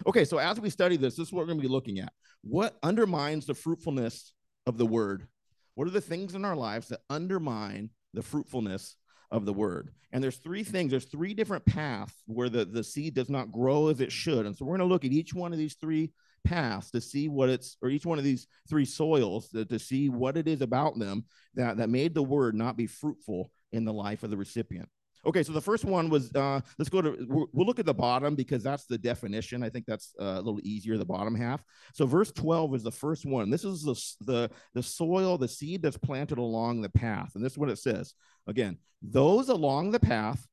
Okay. 0.05 0.25
So 0.25 0.37
as 0.37 0.59
we 0.59 0.69
study 0.69 0.97
this, 0.97 1.15
this 1.15 1.27
is 1.27 1.33
what 1.33 1.39
we're 1.39 1.47
going 1.47 1.59
to 1.59 1.67
be 1.67 1.73
looking 1.73 1.99
at. 1.99 2.11
What 2.41 2.77
undermines 2.83 3.45
the 3.45 3.53
fruitfulness 3.53 4.33
of 4.65 4.77
the 4.77 4.85
word? 4.85 5.27
What 5.75 5.87
are 5.87 5.91
the 5.91 6.01
things 6.01 6.35
in 6.35 6.43
our 6.43 6.57
lives 6.57 6.89
that 6.89 6.99
undermine 7.09 7.91
the 8.13 8.21
fruitfulness 8.21 8.95
of 9.31 9.45
the 9.45 9.53
word. 9.53 9.91
And 10.11 10.23
there's 10.23 10.37
three 10.37 10.63
things, 10.63 10.91
there's 10.91 11.05
three 11.05 11.33
different 11.33 11.65
paths 11.65 12.13
where 12.25 12.49
the, 12.49 12.65
the 12.65 12.83
seed 12.83 13.13
does 13.13 13.29
not 13.29 13.51
grow 13.51 13.89
as 13.89 14.01
it 14.01 14.11
should. 14.11 14.45
And 14.45 14.55
so 14.55 14.65
we're 14.65 14.77
going 14.77 14.87
to 14.87 14.93
look 14.93 15.05
at 15.05 15.11
each 15.11 15.33
one 15.33 15.53
of 15.53 15.59
these 15.59 15.75
three 15.75 16.11
paths 16.43 16.91
to 16.91 17.01
see 17.01 17.27
what 17.27 17.49
it's 17.49 17.77
or 17.81 17.89
each 17.89 18.05
one 18.05 18.17
of 18.17 18.23
these 18.23 18.47
three 18.69 18.85
soils 18.85 19.49
to, 19.49 19.65
to 19.65 19.79
see 19.79 20.09
what 20.09 20.37
it 20.37 20.47
is 20.47 20.61
about 20.61 20.97
them 20.99 21.25
that 21.55 21.77
that 21.77 21.89
made 21.89 22.13
the 22.13 22.23
word 22.23 22.55
not 22.55 22.77
be 22.77 22.87
fruitful 22.87 23.51
in 23.71 23.85
the 23.85 23.93
life 23.93 24.23
of 24.23 24.29
the 24.29 24.37
recipient. 24.37 24.89
Okay 25.25 25.43
so 25.43 25.51
the 25.51 25.61
first 25.61 25.83
one 25.83 26.09
was 26.09 26.33
uh 26.35 26.61
let's 26.77 26.89
go 26.89 27.01
to 27.01 27.17
we'll 27.27 27.65
look 27.65 27.79
at 27.79 27.85
the 27.85 27.93
bottom 27.93 28.35
because 28.35 28.63
that's 28.63 28.85
the 28.85 28.97
definition. 28.97 29.63
I 29.63 29.69
think 29.69 29.85
that's 29.85 30.13
uh, 30.19 30.35
a 30.35 30.41
little 30.41 30.61
easier 30.63 30.97
the 30.97 31.05
bottom 31.05 31.35
half. 31.35 31.61
So 31.93 32.05
verse 32.05 32.31
12 32.31 32.75
is 32.75 32.83
the 32.83 32.91
first 32.91 33.25
one. 33.25 33.49
This 33.49 33.65
is 33.65 33.83
the 33.83 33.95
the 34.25 34.49
the 34.73 34.83
soil 34.83 35.37
the 35.37 35.47
seed 35.47 35.81
that's 35.81 35.97
planted 35.97 36.37
along 36.37 36.81
the 36.81 36.89
path. 36.89 37.31
And 37.35 37.43
this 37.43 37.53
is 37.53 37.57
what 37.57 37.69
it 37.69 37.79
says. 37.79 38.13
Again 38.47 38.77
those 39.01 39.49
along 39.49 39.91
the 39.91 39.99
path 39.99 40.47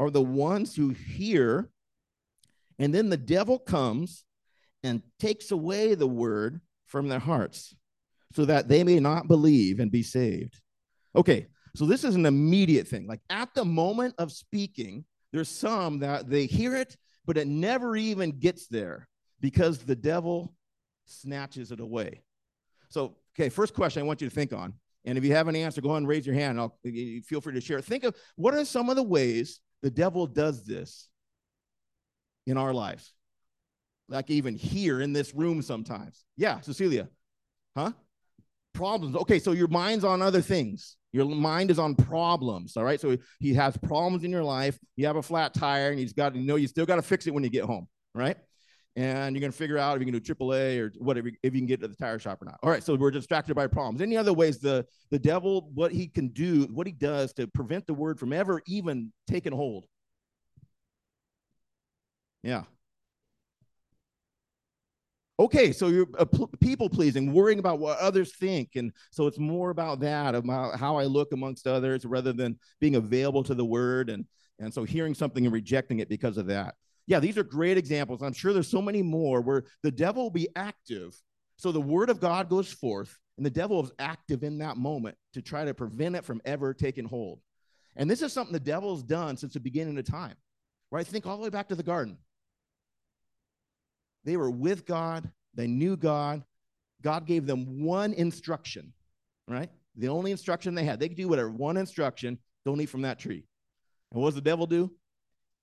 are 0.00 0.10
the 0.10 0.22
ones 0.22 0.74
who 0.74 0.90
hear 0.90 1.70
and 2.78 2.94
then 2.94 3.08
the 3.08 3.16
devil 3.16 3.58
comes 3.58 4.24
and 4.84 5.02
takes 5.18 5.50
away 5.50 5.94
the 5.94 6.06
word 6.06 6.60
from 6.86 7.08
their 7.08 7.18
hearts 7.18 7.74
so 8.34 8.44
that 8.44 8.68
they 8.68 8.84
may 8.84 9.00
not 9.00 9.26
believe 9.26 9.80
and 9.80 9.90
be 9.90 10.02
saved. 10.02 10.60
Okay, 11.16 11.48
so 11.74 11.86
this 11.86 12.04
is 12.04 12.14
an 12.14 12.26
immediate 12.26 12.86
thing. 12.86 13.06
Like 13.06 13.20
at 13.30 13.52
the 13.54 13.64
moment 13.64 14.14
of 14.18 14.30
speaking, 14.30 15.04
there's 15.32 15.48
some 15.48 15.98
that 16.00 16.28
they 16.28 16.46
hear 16.46 16.76
it, 16.76 16.96
but 17.26 17.36
it 17.36 17.48
never 17.48 17.96
even 17.96 18.38
gets 18.38 18.68
there 18.68 19.08
because 19.40 19.78
the 19.78 19.96
devil 19.96 20.54
snatches 21.06 21.72
it 21.72 21.80
away. 21.80 22.22
So, 22.88 23.16
okay, 23.34 23.48
first 23.48 23.74
question 23.74 24.02
I 24.02 24.06
want 24.06 24.20
you 24.20 24.28
to 24.28 24.34
think 24.34 24.52
on. 24.52 24.74
And 25.04 25.18
if 25.18 25.24
you 25.24 25.32
have 25.32 25.48
an 25.48 25.56
answer, 25.56 25.80
go 25.80 25.90
ahead 25.90 25.98
and 25.98 26.08
raise 26.08 26.26
your 26.26 26.34
hand. 26.34 26.58
I'll 26.60 26.78
feel 27.24 27.40
free 27.40 27.54
to 27.54 27.60
share. 27.60 27.80
Think 27.80 28.04
of 28.04 28.14
what 28.36 28.54
are 28.54 28.64
some 28.64 28.88
of 28.88 28.96
the 28.96 29.02
ways 29.02 29.60
the 29.82 29.90
devil 29.90 30.26
does 30.26 30.64
this 30.64 31.08
in 32.46 32.56
our 32.56 32.72
lives? 32.72 33.12
Like 34.08 34.30
even 34.30 34.54
here 34.54 35.00
in 35.00 35.12
this 35.12 35.34
room 35.34 35.62
sometimes. 35.62 36.24
Yeah, 36.36 36.60
Cecilia. 36.60 37.08
Huh? 37.76 37.92
problems. 38.74 39.16
Okay, 39.16 39.38
so 39.38 39.52
your 39.52 39.68
mind's 39.68 40.04
on 40.04 40.20
other 40.20 40.42
things. 40.42 40.96
Your 41.12 41.24
mind 41.24 41.70
is 41.70 41.78
on 41.78 41.94
problems. 41.94 42.76
All 42.76 42.84
right. 42.84 43.00
So 43.00 43.16
he 43.38 43.54
has 43.54 43.76
problems 43.76 44.24
in 44.24 44.30
your 44.30 44.42
life. 44.42 44.78
You 44.96 45.06
have 45.06 45.16
a 45.16 45.22
flat 45.22 45.54
tire 45.54 45.90
and 45.90 45.98
he's 45.98 46.12
got, 46.12 46.34
you 46.34 46.42
know, 46.42 46.56
you 46.56 46.66
still 46.66 46.84
got 46.84 46.96
to 46.96 47.02
fix 47.02 47.26
it 47.26 47.32
when 47.32 47.44
you 47.44 47.50
get 47.50 47.64
home. 47.64 47.86
Right. 48.14 48.36
And 48.96 49.34
you're 49.34 49.40
going 49.40 49.52
to 49.52 49.56
figure 49.58 49.78
out 49.78 49.96
if 49.96 50.06
you 50.06 50.12
can 50.12 50.20
do 50.20 50.34
AAA 50.34 50.78
or 50.78 50.92
whatever, 50.98 51.28
if 51.42 51.54
you 51.54 51.60
can 51.60 51.66
get 51.66 51.80
to 51.80 51.88
the 51.88 51.96
tire 51.96 52.18
shop 52.18 52.42
or 52.42 52.46
not. 52.46 52.58
All 52.62 52.70
right. 52.70 52.82
So 52.82 52.96
we're 52.96 53.12
distracted 53.12 53.54
by 53.54 53.68
problems. 53.68 54.00
Any 54.00 54.16
other 54.16 54.32
ways 54.32 54.58
the, 54.58 54.86
the 55.10 55.18
devil, 55.18 55.70
what 55.72 55.92
he 55.92 56.08
can 56.08 56.28
do, 56.28 56.64
what 56.72 56.86
he 56.86 56.92
does 56.92 57.32
to 57.34 57.46
prevent 57.46 57.86
the 57.86 57.94
word 57.94 58.18
from 58.18 58.32
ever 58.32 58.60
even 58.66 59.12
taking 59.28 59.52
hold? 59.52 59.86
Yeah. 62.42 62.64
Okay, 65.36 65.72
so 65.72 65.88
you're 65.88 66.06
uh, 66.16 66.24
people 66.60 66.88
pleasing, 66.88 67.32
worrying 67.32 67.58
about 67.58 67.80
what 67.80 67.98
others 67.98 68.36
think. 68.36 68.76
And 68.76 68.92
so 69.10 69.26
it's 69.26 69.38
more 69.38 69.70
about 69.70 69.98
that, 70.00 70.34
about 70.36 70.78
how 70.78 70.96
I 70.96 71.04
look 71.04 71.32
amongst 71.32 71.66
others 71.66 72.04
rather 72.04 72.32
than 72.32 72.56
being 72.80 72.94
available 72.94 73.42
to 73.44 73.54
the 73.54 73.64
word. 73.64 74.10
And, 74.10 74.26
and 74.60 74.72
so 74.72 74.84
hearing 74.84 75.14
something 75.14 75.44
and 75.44 75.52
rejecting 75.52 75.98
it 75.98 76.08
because 76.08 76.38
of 76.38 76.46
that. 76.46 76.76
Yeah, 77.06 77.18
these 77.18 77.36
are 77.36 77.42
great 77.42 77.76
examples. 77.76 78.22
I'm 78.22 78.32
sure 78.32 78.52
there's 78.52 78.70
so 78.70 78.80
many 78.80 79.02
more 79.02 79.40
where 79.40 79.64
the 79.82 79.90
devil 79.90 80.22
will 80.22 80.30
be 80.30 80.48
active. 80.54 81.20
So 81.56 81.72
the 81.72 81.80
word 81.80 82.10
of 82.10 82.20
God 82.20 82.48
goes 82.48 82.72
forth, 82.72 83.18
and 83.36 83.44
the 83.44 83.50
devil 83.50 83.82
is 83.82 83.92
active 83.98 84.42
in 84.42 84.58
that 84.58 84.76
moment 84.76 85.16
to 85.34 85.42
try 85.42 85.64
to 85.64 85.74
prevent 85.74 86.16
it 86.16 86.24
from 86.24 86.40
ever 86.44 86.72
taking 86.72 87.04
hold. 87.04 87.40
And 87.96 88.10
this 88.10 88.22
is 88.22 88.32
something 88.32 88.52
the 88.52 88.60
devil's 88.60 89.02
done 89.02 89.36
since 89.36 89.54
the 89.54 89.60
beginning 89.60 89.98
of 89.98 90.04
time, 90.04 90.36
right? 90.90 91.06
Think 91.06 91.26
all 91.26 91.36
the 91.36 91.42
way 91.42 91.50
back 91.50 91.68
to 91.68 91.74
the 91.74 91.82
garden. 91.82 92.18
They 94.24 94.36
were 94.36 94.50
with 94.50 94.86
God, 94.86 95.30
they 95.54 95.66
knew 95.66 95.96
God. 95.96 96.44
God 97.02 97.26
gave 97.26 97.46
them 97.46 97.84
one 97.84 98.14
instruction, 98.14 98.94
right? 99.46 99.68
The 99.96 100.08
only 100.08 100.30
instruction 100.30 100.74
they 100.74 100.84
had. 100.84 100.98
They 100.98 101.08
could 101.08 101.18
do 101.18 101.28
whatever, 101.28 101.50
one 101.50 101.76
instruction, 101.76 102.38
don't 102.64 102.80
eat 102.80 102.86
from 102.86 103.02
that 103.02 103.18
tree. 103.18 103.44
And 104.10 104.22
what 104.22 104.28
does 104.28 104.36
the 104.36 104.40
devil 104.40 104.66
do? 104.66 104.90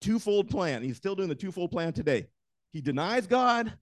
Twofold 0.01 0.49
plan. 0.49 0.83
He's 0.83 0.97
still 0.97 1.15
doing 1.15 1.29
the 1.29 1.35
twofold 1.35 1.71
plan 1.71 1.93
today. 1.93 2.27
He 2.71 2.81
denies 2.81 3.25
God, 3.25 3.73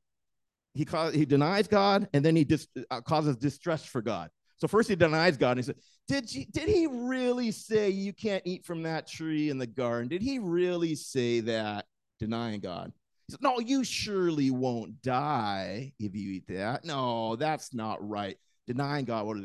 he, 0.74 0.88
he 1.14 1.26
denies 1.26 1.68
God, 1.68 2.08
and 2.14 2.24
then 2.24 2.36
he 2.36 2.44
dis- 2.46 2.68
uh, 2.90 3.02
causes 3.02 3.36
distress 3.36 3.84
for 3.86 4.02
God. 4.02 4.30
So 4.58 4.68
first 4.68 4.90
he 4.90 4.96
denies 4.96 5.38
God 5.38 5.52
and 5.52 5.60
he 5.60 5.64
said, 5.64 5.78
did, 6.08 6.34
you, 6.34 6.46
did 6.52 6.68
he 6.68 6.88
really 6.88 7.52
say 7.52 7.90
you 7.90 8.14
can't 8.14 8.44
eat 8.46 8.66
from 8.66 8.84
that 8.84 9.08
tree 9.08 9.50
in 9.50 9.58
the 9.58 9.68
garden? 9.68 10.10
Did 10.10 10.22
he 10.22 10.40
really 10.40 10.96
say 10.96 11.40
that? 11.42 11.86
Denying 12.20 12.60
God. 12.60 12.92
Said, 13.30 13.42
No, 13.42 13.60
you 13.60 13.84
surely 13.84 14.52
won't 14.52 15.02
die 15.02 15.94
if 16.00 16.16
you 16.16 16.32
eat 16.32 16.48
that. 16.48 16.86
No, 16.86 17.36
that's 17.36 17.74
not 17.74 18.08
right. 18.08 18.38
Denying 18.68 19.06
God, 19.06 19.26
what, 19.26 19.38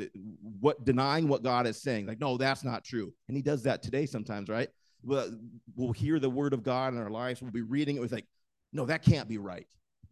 what 0.60 0.84
denying 0.84 1.28
what 1.28 1.42
God 1.42 1.66
is 1.66 1.80
saying. 1.80 2.06
Like, 2.06 2.20
no, 2.20 2.36
that's 2.36 2.62
not 2.62 2.84
true. 2.84 3.12
And 3.28 3.36
he 3.36 3.42
does 3.42 3.62
that 3.62 3.82
today 3.82 4.04
sometimes, 4.06 4.48
right? 4.48 4.68
We'll, 5.02 5.38
we'll 5.76 5.92
hear 5.92 6.18
the 6.18 6.30
word 6.30 6.52
of 6.52 6.62
God 6.62 6.92
in 6.92 7.00
our 7.00 7.10
lives. 7.10 7.40
We'll 7.40 7.50
be 7.50 7.62
reading 7.62 7.96
it 7.96 8.00
with 8.00 8.12
like, 8.12 8.26
no, 8.72 8.84
that 8.86 9.02
can't 9.02 9.28
be 9.28 9.38
right. 9.38 9.66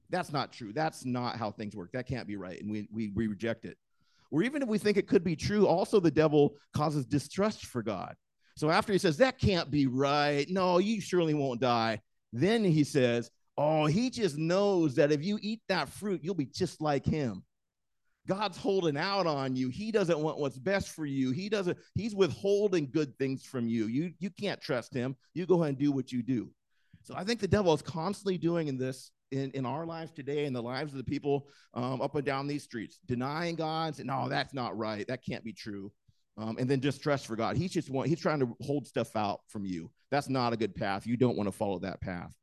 That's 0.09 0.33
not 0.33 0.53
true. 0.53 0.73
That's 0.73 1.05
not 1.05 1.37
how 1.37 1.51
things 1.51 1.75
work. 1.75 1.93
That 1.93 2.07
can't 2.07 2.27
be 2.27 2.37
right. 2.37 2.61
And 2.61 2.71
we, 2.71 2.89
we, 2.93 3.09
we 3.15 3.27
reject 3.27 3.65
it. 3.65 3.77
Or 4.31 4.43
even 4.43 4.63
if 4.63 4.69
we 4.69 4.79
think 4.79 4.97
it 4.97 5.09
could 5.09 5.25
be 5.25 5.37
true, 5.37 5.67
also 5.67 6.01
the 6.01 6.11
devil 6.11 6.55
causes 6.75 7.05
distrust 7.05 7.67
for 7.67 7.83
God. 7.83 8.15
So 8.57 8.71
after 8.71 8.93
he 8.93 8.99
says, 8.99 9.17
that 9.19 9.39
can't 9.39 9.71
be 9.71 9.87
right. 9.87 10.49
No, 10.49 10.79
you 10.79 11.01
surely 11.01 11.35
won't 11.35 11.61
die. 11.61 12.01
Then 12.33 12.65
he 12.65 12.85
says, 12.85 13.31
Oh, 13.65 13.87
he 13.87 14.11
just 14.11 14.37
knows 14.37 14.97
that 14.97 15.13
if 15.13 15.23
you 15.23 15.39
eat 15.41 15.61
that 15.69 15.89
fruit, 15.89 16.25
you'll 16.25 16.35
be 16.35 16.47
just 16.47 16.81
like 16.81 17.07
him. 17.07 17.45
God's 18.27 18.59
holding 18.59 18.97
out 18.97 19.29
on 19.29 19.55
you. 19.55 19.69
He 19.69 19.93
doesn't 19.93 20.19
want 20.19 20.39
what's 20.39 20.59
best 20.59 20.89
for 20.89 21.07
you. 21.07 21.31
He 21.31 21.49
doesn't, 21.49 21.79
he's 21.95 22.13
withholding 22.13 22.91
good 22.91 23.17
things 23.19 23.45
from 23.45 23.69
you. 23.69 23.87
You 23.87 24.15
you 24.19 24.31
can't 24.31 24.61
trust 24.61 24.93
him. 24.93 25.15
You 25.33 25.47
go 25.47 25.63
ahead 25.63 25.69
and 25.69 25.79
do 25.79 25.93
what 25.93 26.11
you 26.11 26.25
do. 26.25 26.51
So 27.05 27.15
I 27.17 27.23
think 27.23 27.39
the 27.39 27.47
devil 27.47 27.73
is 27.73 27.83
constantly 27.83 28.37
doing 28.37 28.67
in 28.67 28.79
this 28.79 29.13
in, 29.31 29.53
in 29.53 29.65
our 29.65 29.87
lives 29.87 30.11
today, 30.11 30.45
in 30.47 30.53
the 30.53 30.63
lives 30.63 30.93
of 30.93 30.99
the 30.99 31.05
people 31.05 31.47
um, 31.73 32.03
up 32.03 32.17
and 32.17 32.27
down 32.27 32.49
these 32.49 32.65
streets, 32.65 32.99
denying 33.07 33.55
God, 33.55 33.95
saying, 33.95 34.09
no, 34.09 34.29
that's 34.29 34.55
not 34.55 34.77
right. 34.77 35.07
That 35.07 35.25
can't 35.25 35.45
be 35.45 35.53
true. 35.53 35.93
Um, 36.37 36.57
and 36.59 36.69
then 36.69 36.81
distrust 36.81 37.29
for 37.29 37.37
God. 37.37 37.57
He's 37.57 37.71
just 37.71 37.91
want, 37.91 38.09
he's 38.09 38.21
trying 38.21 38.41
to 38.41 38.57
hold 38.61 38.89
stuff 38.89 39.15
out 39.15 39.43
from 39.47 39.65
you. 39.65 39.93
That's 40.11 40.29
not 40.29 40.53
a 40.53 40.57
good 40.57 40.75
path. 40.75 41.07
You 41.07 41.17
don't 41.17 41.37
want 41.37 41.47
to 41.47 41.53
follow 41.53 41.79
that 41.79 42.01
path 42.01 42.35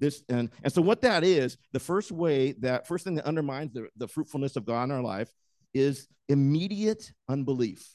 this 0.00 0.22
and 0.28 0.50
and 0.62 0.72
so 0.72 0.80
what 0.80 1.02
that 1.02 1.24
is 1.24 1.56
the 1.72 1.80
first 1.80 2.12
way 2.12 2.52
that 2.52 2.86
first 2.86 3.04
thing 3.04 3.16
that 3.16 3.26
undermines 3.26 3.72
the, 3.72 3.88
the 3.96 4.06
fruitfulness 4.06 4.56
of 4.56 4.64
god 4.64 4.84
in 4.84 4.90
our 4.92 5.02
life 5.02 5.32
is 5.74 6.08
immediate 6.28 7.12
unbelief. 7.28 7.94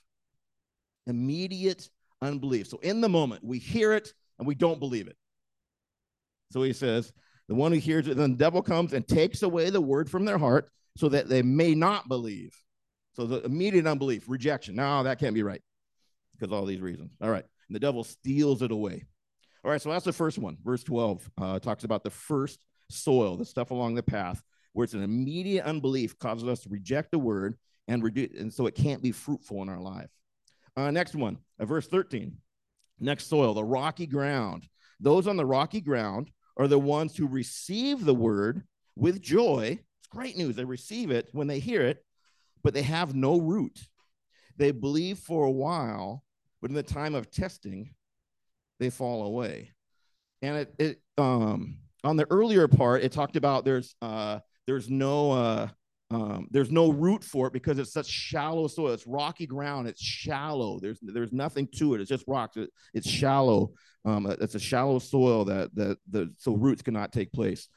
Immediate 1.07 1.89
unbelief. 2.21 2.67
So 2.67 2.79
in 2.79 3.01
the 3.01 3.09
moment 3.09 3.43
we 3.43 3.59
hear 3.59 3.93
it 3.93 4.13
and 4.39 4.47
we 4.47 4.55
don't 4.55 4.79
believe 4.79 5.07
it. 5.07 5.17
So 6.51 6.63
he 6.63 6.73
says 6.73 7.11
the 7.47 7.55
one 7.55 7.71
who 7.71 7.79
hears 7.79 8.07
it 8.07 8.17
then 8.17 8.31
the 8.31 8.37
devil 8.37 8.61
comes 8.61 8.93
and 8.93 9.07
takes 9.07 9.43
away 9.43 9.69
the 9.69 9.81
word 9.81 10.09
from 10.09 10.25
their 10.25 10.37
heart 10.37 10.69
so 10.97 11.09
that 11.09 11.27
they 11.29 11.41
may 11.41 11.75
not 11.75 12.07
believe. 12.07 12.55
So 13.15 13.25
the 13.25 13.43
immediate 13.43 13.87
unbelief 13.87 14.25
rejection. 14.27 14.75
No 14.75 15.03
that 15.03 15.19
can't 15.19 15.35
be 15.35 15.43
right 15.43 15.61
because 16.33 16.53
all 16.53 16.65
these 16.65 16.81
reasons. 16.81 17.11
All 17.21 17.29
right. 17.29 17.45
And 17.67 17.75
the 17.75 17.79
devil 17.79 18.03
steals 18.03 18.61
it 18.61 18.71
away 18.71 19.05
all 19.63 19.71
right, 19.71 19.81
so 19.81 19.89
that's 19.89 20.05
the 20.05 20.13
first 20.13 20.37
one. 20.37 20.57
Verse 20.63 20.83
12 20.83 21.31
uh, 21.37 21.59
talks 21.59 21.83
about 21.83 22.03
the 22.03 22.09
first 22.09 22.59
soil, 22.89 23.37
the 23.37 23.45
stuff 23.45 23.71
along 23.71 23.95
the 23.95 24.03
path, 24.03 24.43
where 24.73 24.83
it's 24.83 24.93
an 24.93 25.03
immediate 25.03 25.65
unbelief 25.65 26.19
causes 26.19 26.47
us 26.47 26.61
to 26.61 26.69
reject 26.69 27.11
the 27.11 27.19
word, 27.19 27.55
and, 27.87 28.03
redu- 28.03 28.39
and 28.39 28.53
so 28.53 28.67
it 28.67 28.75
can't 28.75 29.01
be 29.01 29.11
fruitful 29.11 29.61
in 29.61 29.69
our 29.69 29.79
life. 29.79 30.09
Uh, 30.75 30.91
next 30.91 31.15
one, 31.15 31.37
uh, 31.59 31.65
verse 31.65 31.87
13. 31.87 32.37
Next 32.99 33.27
soil, 33.27 33.53
the 33.53 33.63
rocky 33.63 34.05
ground. 34.05 34.67
Those 34.99 35.27
on 35.27 35.37
the 35.37 35.45
rocky 35.45 35.81
ground 35.81 36.31
are 36.57 36.67
the 36.67 36.79
ones 36.79 37.15
who 37.15 37.27
receive 37.27 38.03
the 38.03 38.13
word 38.13 38.63
with 38.95 39.21
joy. 39.21 39.79
It's 39.99 40.07
great 40.09 40.37
news. 40.37 40.55
They 40.55 40.65
receive 40.65 41.09
it 41.11 41.29
when 41.31 41.47
they 41.47 41.59
hear 41.59 41.81
it, 41.81 42.03
but 42.63 42.73
they 42.73 42.83
have 42.83 43.15
no 43.15 43.39
root. 43.39 43.79
They 44.57 44.71
believe 44.71 45.19
for 45.19 45.45
a 45.45 45.51
while, 45.51 46.23
but 46.61 46.69
in 46.69 46.75
the 46.75 46.83
time 46.83 47.15
of 47.15 47.31
testing, 47.31 47.95
they 48.83 48.89
fall 48.89 49.25
away. 49.25 49.71
And 50.41 50.57
it, 50.57 50.75
it 50.77 51.01
um, 51.17 51.77
on 52.03 52.17
the 52.17 52.29
earlier 52.29 52.67
part, 52.67 53.03
it 53.03 53.11
talked 53.11 53.37
about 53.37 53.63
there's 53.63 53.95
uh, 54.01 54.39
there's 54.67 54.89
no 54.89 55.31
uh, 55.31 55.67
um, 56.11 56.47
there's 56.51 56.69
no 56.69 56.91
root 56.91 57.23
for 57.23 57.47
it 57.47 57.53
because 57.53 57.79
it's 57.79 57.93
such 57.93 58.07
shallow 58.07 58.67
soil. 58.67 58.91
It's 58.91 59.07
rocky 59.07 59.47
ground. 59.47 59.87
It's 59.87 60.03
shallow. 60.03 60.79
There's 60.79 60.99
there's 61.01 61.31
nothing 61.31 61.67
to 61.77 61.93
it. 61.93 62.01
It's 62.01 62.09
just 62.09 62.25
rocks. 62.27 62.57
It, 62.57 62.69
it's 62.93 63.09
shallow. 63.09 63.71
Um, 64.05 64.27
it's 64.41 64.55
a 64.55 64.59
shallow 64.59 64.99
soil 64.99 65.45
that 65.45 65.73
that 65.75 65.97
the 66.09 66.33
so 66.37 66.55
roots 66.55 66.81
cannot 66.81 67.13
take 67.13 67.31
place. 67.31 67.69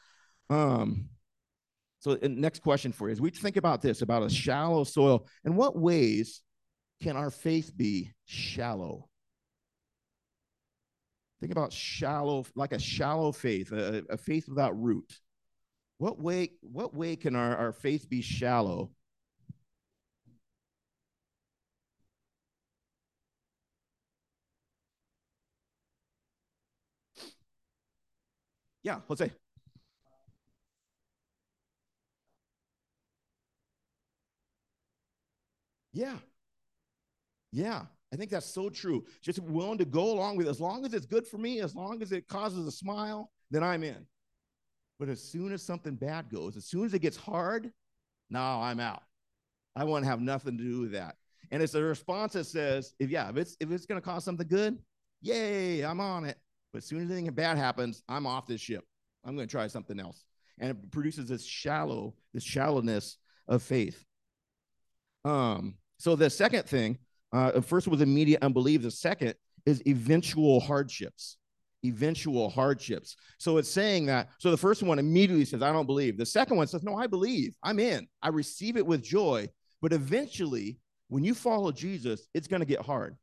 Um, 0.51 1.09
so 2.01 2.19
next 2.23 2.63
question 2.63 2.93
for 2.93 3.09
you 3.09 3.13
is 3.13 3.21
we 3.21 3.31
think 3.31 3.57
about 3.57 3.81
this 3.81 4.03
about 4.03 4.25
a 4.25 4.31
shallow 4.31 4.85
soil. 4.85 5.27
In 5.45 5.55
what 5.55 5.79
ways 5.79 6.43
can 7.01 7.17
our 7.17 7.31
faith 7.31 7.73
be 7.77 8.13
shallow? 8.25 9.09
Think 11.41 11.53
about 11.53 11.73
shallow, 11.73 12.45
like 12.55 12.73
a 12.73 12.79
shallow 12.79 13.33
faith, 13.33 13.73
a, 13.73 14.05
a 14.09 14.17
faith 14.17 14.49
without 14.49 14.81
root. 14.81 15.21
What 15.99 16.19
way, 16.21 16.53
what 16.63 16.95
way 16.95 17.17
can 17.17 17.37
our, 17.37 17.57
our 17.57 17.73
faith 17.73 18.09
be 18.09 18.23
shallow? 18.23 18.91
Yeah, 28.83 29.01
Jose. 29.09 29.31
Yeah. 35.93 36.19
Yeah. 37.53 37.87
I 38.13 38.17
think 38.17 38.31
that's 38.31 38.47
so 38.47 38.69
true. 38.69 39.05
Just 39.23 39.41
willing 39.41 39.79
to 39.79 39.85
go 39.85 40.13
along 40.13 40.37
with 40.37 40.47
it. 40.47 40.51
As 40.51 40.61
long 40.61 40.85
as 40.85 40.95
it's 40.95 41.07
good 41.07 41.27
for 41.27 41.39
me, 41.39 41.61
as 41.61 41.75
long 41.75 42.03
as 42.03 42.13
it 42.13 42.29
causes 42.29 42.67
a 42.67 42.71
smile, 42.71 43.31
then 43.51 43.63
I'm 43.63 43.83
in. 43.83 44.07
But 44.99 45.09
as 45.09 45.23
soon 45.23 45.53
as 45.53 45.63
something 45.63 45.95
bad 45.95 46.31
goes, 46.31 46.57
as 46.57 46.67
soon 46.67 46.85
as 46.87 46.95
it 46.95 47.01
gets 47.01 47.17
hard, 47.17 47.71
now 48.31 48.63
I'm 48.63 48.81
out. 48.81 49.03
I 49.75 49.85
want 49.85 50.05
to 50.05 50.11
have 50.11 50.21
nothing 50.21 50.57
to 50.57 50.65
do 50.65 50.81
with 50.81 50.93
that. 50.93 51.17
And 51.51 51.63
it's 51.63 51.75
a 51.75 51.83
response 51.83 52.33
that 52.33 52.45
says, 52.45 52.95
if 52.99 53.11
yeah, 53.11 53.29
if 53.29 53.37
it's 53.37 53.57
if 53.61 53.71
it's 53.71 53.87
gonna 53.87 54.01
cause 54.01 54.25
something 54.25 54.49
good, 54.49 54.79
yay, 55.21 55.83
I'm 55.83 56.01
on 56.01 56.25
it. 56.25 56.39
But 56.73 56.79
as 56.79 56.87
soon 56.87 57.05
as 57.05 57.11
anything 57.11 57.33
bad 57.35 57.59
happens, 57.59 58.03
I'm 58.09 58.27
off 58.27 58.47
this 58.47 58.61
ship. 58.61 58.85
I'm 59.25 59.37
gonna 59.37 59.47
try 59.47 59.67
something 59.67 60.01
else. 60.01 60.25
And 60.59 60.71
it 60.71 60.91
produces 60.91 61.29
this 61.29 61.45
shallow, 61.45 62.15
this 62.33 62.43
shallowness 62.43 63.19
of 63.47 63.63
faith. 63.63 64.03
Um, 65.25 65.75
so 65.99 66.17
the 66.17 66.31
second 66.31 66.65
thing 66.65 66.99
uh, 67.33 67.61
first 67.61 67.89
was 67.89 68.01
immediate 68.01 68.43
unbelief. 68.43 68.83
The 68.83 68.91
second 68.91 69.35
is 69.65 69.83
eventual 69.87 70.61
hardships. 70.61 71.39
Eventual 71.85 72.51
hardships. 72.51 73.17
So 73.39 73.59
it's 73.59 73.71
saying 73.71 74.07
that. 74.07 74.31
So 74.39 74.51
the 74.51 74.57
first 74.57 74.83
one 74.83 74.99
immediately 74.99 75.45
says, 75.45 75.63
I 75.63 75.73
don't 75.73 75.87
believe. 75.87 76.17
The 76.17 76.27
second 76.27 76.57
one 76.57 76.67
says, 76.67 76.83
No, 76.83 76.97
I 76.97 77.07
believe. 77.07 77.55
I'm 77.63 77.79
in. 77.79 78.07
I 78.23 78.29
receive 78.29 78.77
it 78.77 78.87
with 78.87 79.03
joy. 79.03 79.49
But 79.83 79.93
eventually, 79.93 80.79
when 81.09 81.23
you 81.23 81.35
follow 81.35 81.71
Jesus, 81.71 82.29
it's 82.35 82.49
going 82.49 82.61
to 82.61 82.67
get 82.67 82.81
hard, 82.81 83.17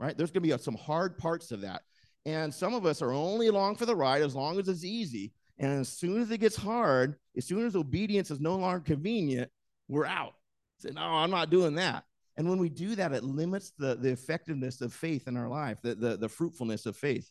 right? 0.00 0.16
There's 0.16 0.30
going 0.30 0.48
to 0.48 0.56
be 0.56 0.62
some 0.62 0.76
hard 0.76 1.18
parts 1.18 1.52
of 1.52 1.60
that. 1.60 1.82
And 2.26 2.52
some 2.52 2.74
of 2.74 2.86
us 2.86 3.02
are 3.02 3.12
only 3.12 3.48
along 3.48 3.76
for 3.76 3.86
the 3.86 3.94
ride 3.94 4.22
as 4.22 4.34
long 4.34 4.58
as 4.58 4.68
it's 4.68 4.84
easy. 4.84 5.32
And 5.58 5.80
as 5.80 5.88
soon 5.88 6.22
as 6.22 6.30
it 6.30 6.38
gets 6.38 6.56
hard, 6.56 7.16
as 7.36 7.44
soon 7.44 7.66
as 7.66 7.76
obedience 7.76 8.30
is 8.30 8.40
no 8.40 8.56
longer 8.56 8.80
convenient, 8.80 9.50
we're 9.88 10.06
out. 10.06 10.34
Say, 10.78 10.90
no, 10.90 11.02
I'm 11.02 11.30
not 11.30 11.50
doing 11.50 11.74
that. 11.76 12.04
And 12.36 12.48
when 12.48 12.58
we 12.58 12.68
do 12.68 12.96
that, 12.96 13.12
it 13.12 13.24
limits 13.24 13.72
the, 13.78 13.94
the 13.94 14.10
effectiveness 14.10 14.80
of 14.80 14.92
faith 14.92 15.28
in 15.28 15.36
our 15.36 15.48
life, 15.48 15.78
the, 15.82 15.94
the, 15.94 16.16
the 16.16 16.28
fruitfulness 16.28 16.86
of 16.86 16.96
faith. 16.96 17.30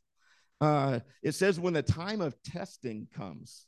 Uh, 0.61 0.99
it 1.21 1.33
says 1.33 1.59
when 1.59 1.73
the 1.73 1.81
time 1.81 2.21
of 2.21 2.41
testing 2.43 3.07
comes, 3.13 3.67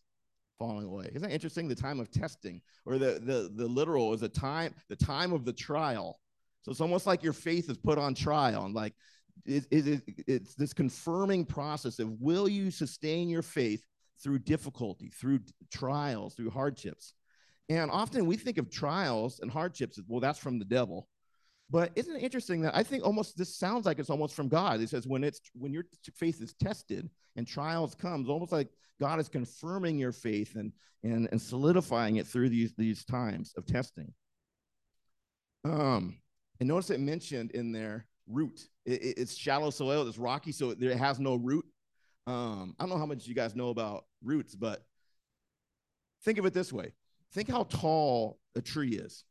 falling 0.58 0.86
away. 0.86 1.10
Isn't 1.10 1.24
that 1.24 1.34
interesting? 1.34 1.68
The 1.68 1.75
time 1.75 2.00
of 2.00 2.10
testing, 2.10 2.62
or 2.86 2.98
the, 2.98 3.20
the, 3.22 3.51
the 3.54 3.68
literal 3.68 4.13
is 4.13 4.24
a 4.24 4.30
time, 4.30 4.74
the 4.88 4.96
time 4.96 5.34
of 5.34 5.44
the 5.44 5.51
trial. 5.51 6.20
So 6.62 6.72
it's 6.72 6.82
almost 6.82 7.06
like 7.06 7.22
your 7.22 7.34
faith 7.34 7.70
is 7.70 7.77
put 7.77 7.98
on 7.98 8.15
trial. 8.15 8.63
And 8.63 8.74
like 8.74 8.94
it, 9.46 9.65
it, 9.70 9.88
it, 9.88 10.01
it's 10.27 10.56
this 10.56 10.74
confirming 10.74 11.46
process 11.46 12.00
of 12.00 12.10
will 12.22 12.48
you 12.48 12.72
sustain 12.72 13.27
your 13.27 13.42
faith 13.42 13.84
through 14.24 14.39
difficulty, 14.39 15.10
through 15.10 15.42
trials, 15.74 16.36
through 16.36 16.50
hardships. 16.51 17.13
And 17.68 17.92
often 17.92 18.25
we 18.25 18.38
think 18.38 18.58
of 18.58 18.70
trials 18.70 19.39
and 19.42 19.51
hardships, 19.51 19.98
as, 19.98 20.06
well, 20.08 20.22
that's 20.22 20.39
from 20.39 20.60
the 20.60 20.65
devil. 20.65 21.10
But 21.69 21.91
isn't 21.95 22.15
it 22.15 22.24
interesting 22.24 22.62
that 22.62 22.75
I 22.75 22.84
think 22.84 23.03
almost 23.03 23.38
this 23.38 23.55
sounds 23.55 23.86
like 23.86 23.98
it's 23.98 24.10
almost 24.10 24.36
from 24.36 24.50
God? 24.50 24.81
It 24.81 24.89
says 24.89 25.07
when 25.07 25.24
it's 25.24 25.41
when 25.53 25.74
your 25.74 25.86
faith 26.15 26.41
is 26.41 26.53
tested 26.53 27.10
and 27.36 27.48
trials 27.48 27.95
comes, 27.95 28.29
almost 28.29 28.51
like 28.51 28.69
God 29.00 29.19
is 29.19 29.29
confirming 29.29 29.98
your 29.98 30.12
faith 30.12 30.55
and 30.55 30.72
and, 31.03 31.27
and 31.31 31.41
solidifying 31.41 32.17
it 32.17 32.27
through 32.27 32.50
these 32.50 32.74
these 32.77 33.03
times 33.03 33.53
of 33.57 33.65
testing. 33.65 34.13
Um, 35.63 36.19
and 36.60 36.69
notice 36.69 36.91
it 36.91 37.00
mentioned 37.00 37.51
in 37.51 37.72
there 37.72 38.05
root. 38.27 38.67
It, 38.86 39.01
it, 39.01 39.17
it's 39.17 39.36
shallow 39.36 39.72
soil, 39.72 40.07
it's 40.07 40.19
rocky, 40.19 40.51
so 40.51 40.69
it, 40.69 40.81
it 40.81 40.98
has 40.98 41.19
no 41.19 41.36
root. 41.36 41.65
Um, 42.27 42.75
I 42.79 42.84
don't 42.84 42.89
know 42.89 42.98
how 42.98 43.05
much 43.07 43.27
you 43.27 43.36
guys 43.36 43.55
know 43.55 43.69
about 43.69 44.05
roots, 44.24 44.55
but 44.55 44.86
think 46.24 46.38
of 46.38 46.45
it 46.45 46.53
this 46.53 46.72
way: 46.72 46.93
think 47.34 47.50
how 47.50 47.63
tall 47.63 48.39
a 48.55 48.62
tree 48.62 48.95
is 48.95 49.24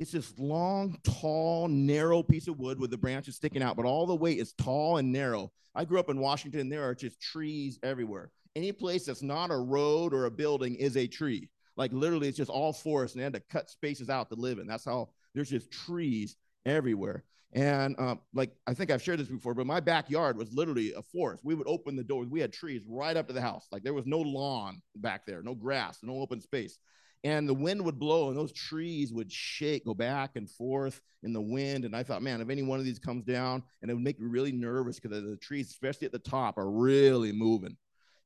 it's 0.00 0.12
this 0.12 0.32
long, 0.38 0.98
tall, 1.04 1.68
narrow 1.68 2.22
piece 2.22 2.48
of 2.48 2.58
wood 2.58 2.80
with 2.80 2.90
the 2.90 2.96
branches 2.96 3.36
sticking 3.36 3.62
out, 3.62 3.76
but 3.76 3.84
all 3.84 4.06
the 4.06 4.14
way 4.16 4.32
is 4.32 4.54
tall 4.54 4.96
and 4.96 5.12
narrow. 5.12 5.52
I 5.74 5.84
grew 5.84 6.00
up 6.00 6.08
in 6.08 6.18
Washington. 6.18 6.62
and 6.62 6.72
There 6.72 6.88
are 6.88 6.94
just 6.94 7.20
trees 7.20 7.78
everywhere. 7.82 8.30
Any 8.56 8.72
place 8.72 9.04
that's 9.04 9.22
not 9.22 9.50
a 9.50 9.56
road 9.56 10.14
or 10.14 10.24
a 10.24 10.30
building 10.30 10.74
is 10.76 10.96
a 10.96 11.06
tree. 11.06 11.50
Like 11.76 11.92
literally, 11.92 12.28
it's 12.28 12.38
just 12.38 12.50
all 12.50 12.72
forest, 12.72 13.14
and 13.14 13.20
they 13.20 13.24
had 13.24 13.34
to 13.34 13.40
cut 13.40 13.68
spaces 13.68 14.08
out 14.08 14.30
to 14.30 14.36
live 14.36 14.58
in. 14.58 14.66
That's 14.66 14.86
how 14.86 15.10
there's 15.34 15.50
just 15.50 15.70
trees 15.70 16.36
everywhere. 16.64 17.22
And 17.52 17.94
um, 17.98 18.20
like 18.32 18.52
I 18.66 18.72
think 18.72 18.90
I've 18.90 19.02
shared 19.02 19.20
this 19.20 19.28
before, 19.28 19.54
but 19.54 19.66
my 19.66 19.80
backyard 19.80 20.38
was 20.38 20.52
literally 20.52 20.94
a 20.94 21.02
forest. 21.02 21.44
We 21.44 21.54
would 21.54 21.68
open 21.68 21.94
the 21.94 22.04
doors. 22.04 22.28
We 22.28 22.40
had 22.40 22.54
trees 22.54 22.82
right 22.88 23.16
up 23.16 23.26
to 23.28 23.34
the 23.34 23.40
house. 23.42 23.66
Like 23.70 23.82
there 23.82 23.94
was 23.94 24.06
no 24.06 24.20
lawn 24.20 24.80
back 24.96 25.26
there, 25.26 25.42
no 25.42 25.54
grass, 25.54 25.98
no 26.02 26.20
open 26.20 26.40
space 26.40 26.78
and 27.24 27.48
the 27.48 27.54
wind 27.54 27.84
would 27.84 27.98
blow 27.98 28.28
and 28.28 28.36
those 28.36 28.52
trees 28.52 29.12
would 29.12 29.30
shake 29.30 29.84
go 29.84 29.94
back 29.94 30.36
and 30.36 30.48
forth 30.48 31.00
in 31.22 31.32
the 31.32 31.40
wind 31.40 31.84
and 31.84 31.94
i 31.94 32.02
thought 32.02 32.22
man 32.22 32.40
if 32.40 32.48
any 32.48 32.62
one 32.62 32.78
of 32.78 32.84
these 32.84 32.98
comes 32.98 33.24
down 33.24 33.62
and 33.82 33.90
it 33.90 33.94
would 33.94 34.02
make 34.02 34.18
me 34.20 34.26
really 34.26 34.52
nervous 34.52 34.98
because 34.98 35.22
the 35.22 35.36
trees 35.36 35.70
especially 35.70 36.06
at 36.06 36.12
the 36.12 36.18
top 36.18 36.58
are 36.58 36.70
really 36.70 37.32
moving. 37.32 37.76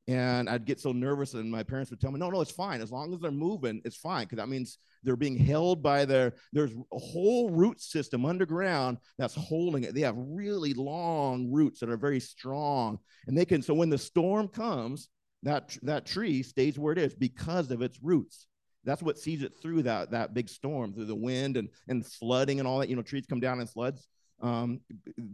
And 0.07 0.51
i'd 0.51 0.67
get 0.67 0.81
so 0.81 0.93
nervous 0.93 1.33
and 1.33 1.51
my 1.51 1.63
parents 1.63 1.91
would 1.91 1.99
tell 1.99 2.13
me 2.13 2.21
no 2.21 2.29
no 2.29 2.43
it's 2.43 2.51
fine. 2.51 2.83
As 2.83 2.93
long 2.93 3.15
as 3.15 3.21
they're 3.21 3.31
moving 3.31 3.81
it's 3.87 3.97
fine 3.97 4.25
because 4.25 4.37
that 4.37 4.51
means 4.51 4.77
they're 5.03 5.17
being 5.17 5.39
held 5.39 5.83
by 5.83 6.05
their 6.05 6.35
there's 6.53 6.73
a 6.73 6.99
whole 6.99 7.49
root 7.49 7.81
system 7.81 8.27
underground 8.27 8.99
that's 9.17 9.35
holding 9.35 9.83
it. 9.83 9.95
They 9.95 10.03
have 10.03 10.17
really 10.19 10.75
long 10.75 11.51
roots 11.51 11.81
that 11.81 11.89
are 11.89 11.97
very 11.97 12.21
strong 12.21 12.99
and 13.27 13.37
they 13.37 13.47
can 13.47 13.63
so 13.63 13.73
when 13.73 13.89
the 13.89 13.97
storm 13.97 14.47
comes 14.47 15.09
that 15.43 15.75
that 15.83 16.05
tree 16.05 16.43
stays 16.43 16.79
where 16.79 16.93
it 16.93 16.99
is 16.99 17.15
because 17.15 17.71
of 17.71 17.81
its 17.81 17.99
roots 18.03 18.47
that's 18.85 19.03
what 19.03 19.19
sees 19.19 19.43
it 19.43 19.55
through 19.61 19.83
that 19.83 20.11
that 20.11 20.35
big 20.35 20.49
storm, 20.49 20.93
through 20.93 21.07
the 21.07 21.15
wind 21.15 21.57
and 21.57 21.69
and 21.89 22.05
flooding 22.07 22.59
and 22.59 22.69
all 22.69 22.79
that. 22.79 22.89
You 22.89 22.97
know, 22.97 23.03
trees 23.03 23.27
come 23.27 23.41
down 23.41 23.61
in 23.61 23.67
floods. 23.67 24.07
Um, 24.41 24.81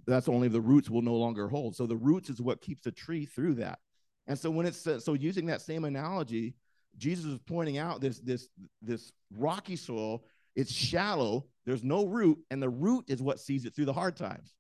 that's 0.07 0.29
only 0.29 0.49
the 0.49 0.61
roots 0.61 0.91
will 0.91 1.03
no 1.03 1.15
longer 1.15 1.49
hold. 1.49 1.75
So 1.75 1.87
the 1.87 1.97
roots 1.97 2.31
is 2.31 2.41
what 2.41 2.61
keeps 2.61 2.83
the 2.83 2.93
tree 2.93 3.27
through 3.27 3.55
that. 3.55 3.79
And 4.27 4.39
so 4.39 4.51
when 4.51 4.67
it's 4.67 4.87
so 5.05 5.15
using 5.15 5.47
that 5.47 5.63
same 5.63 5.85
analogy, 5.85 6.55
Jesus 6.97 7.25
is 7.25 7.39
pointing 7.41 7.79
out 7.79 8.01
this 8.01 8.21
this 8.21 8.49
this 8.83 9.13
rocky 9.37 9.77
soil. 9.77 10.25
It's 10.55 10.73
shallow. 10.73 11.47
There's 11.65 11.85
no 11.85 12.07
root, 12.07 12.39
and 12.51 12.63
the 12.63 12.69
root 12.69 13.05
is 13.09 13.23
what 13.23 13.41
sees 13.41 13.65
it 13.65 13.75
through 13.75 13.85
the 13.85 13.93
hard 13.93 14.17
times. 14.17 14.55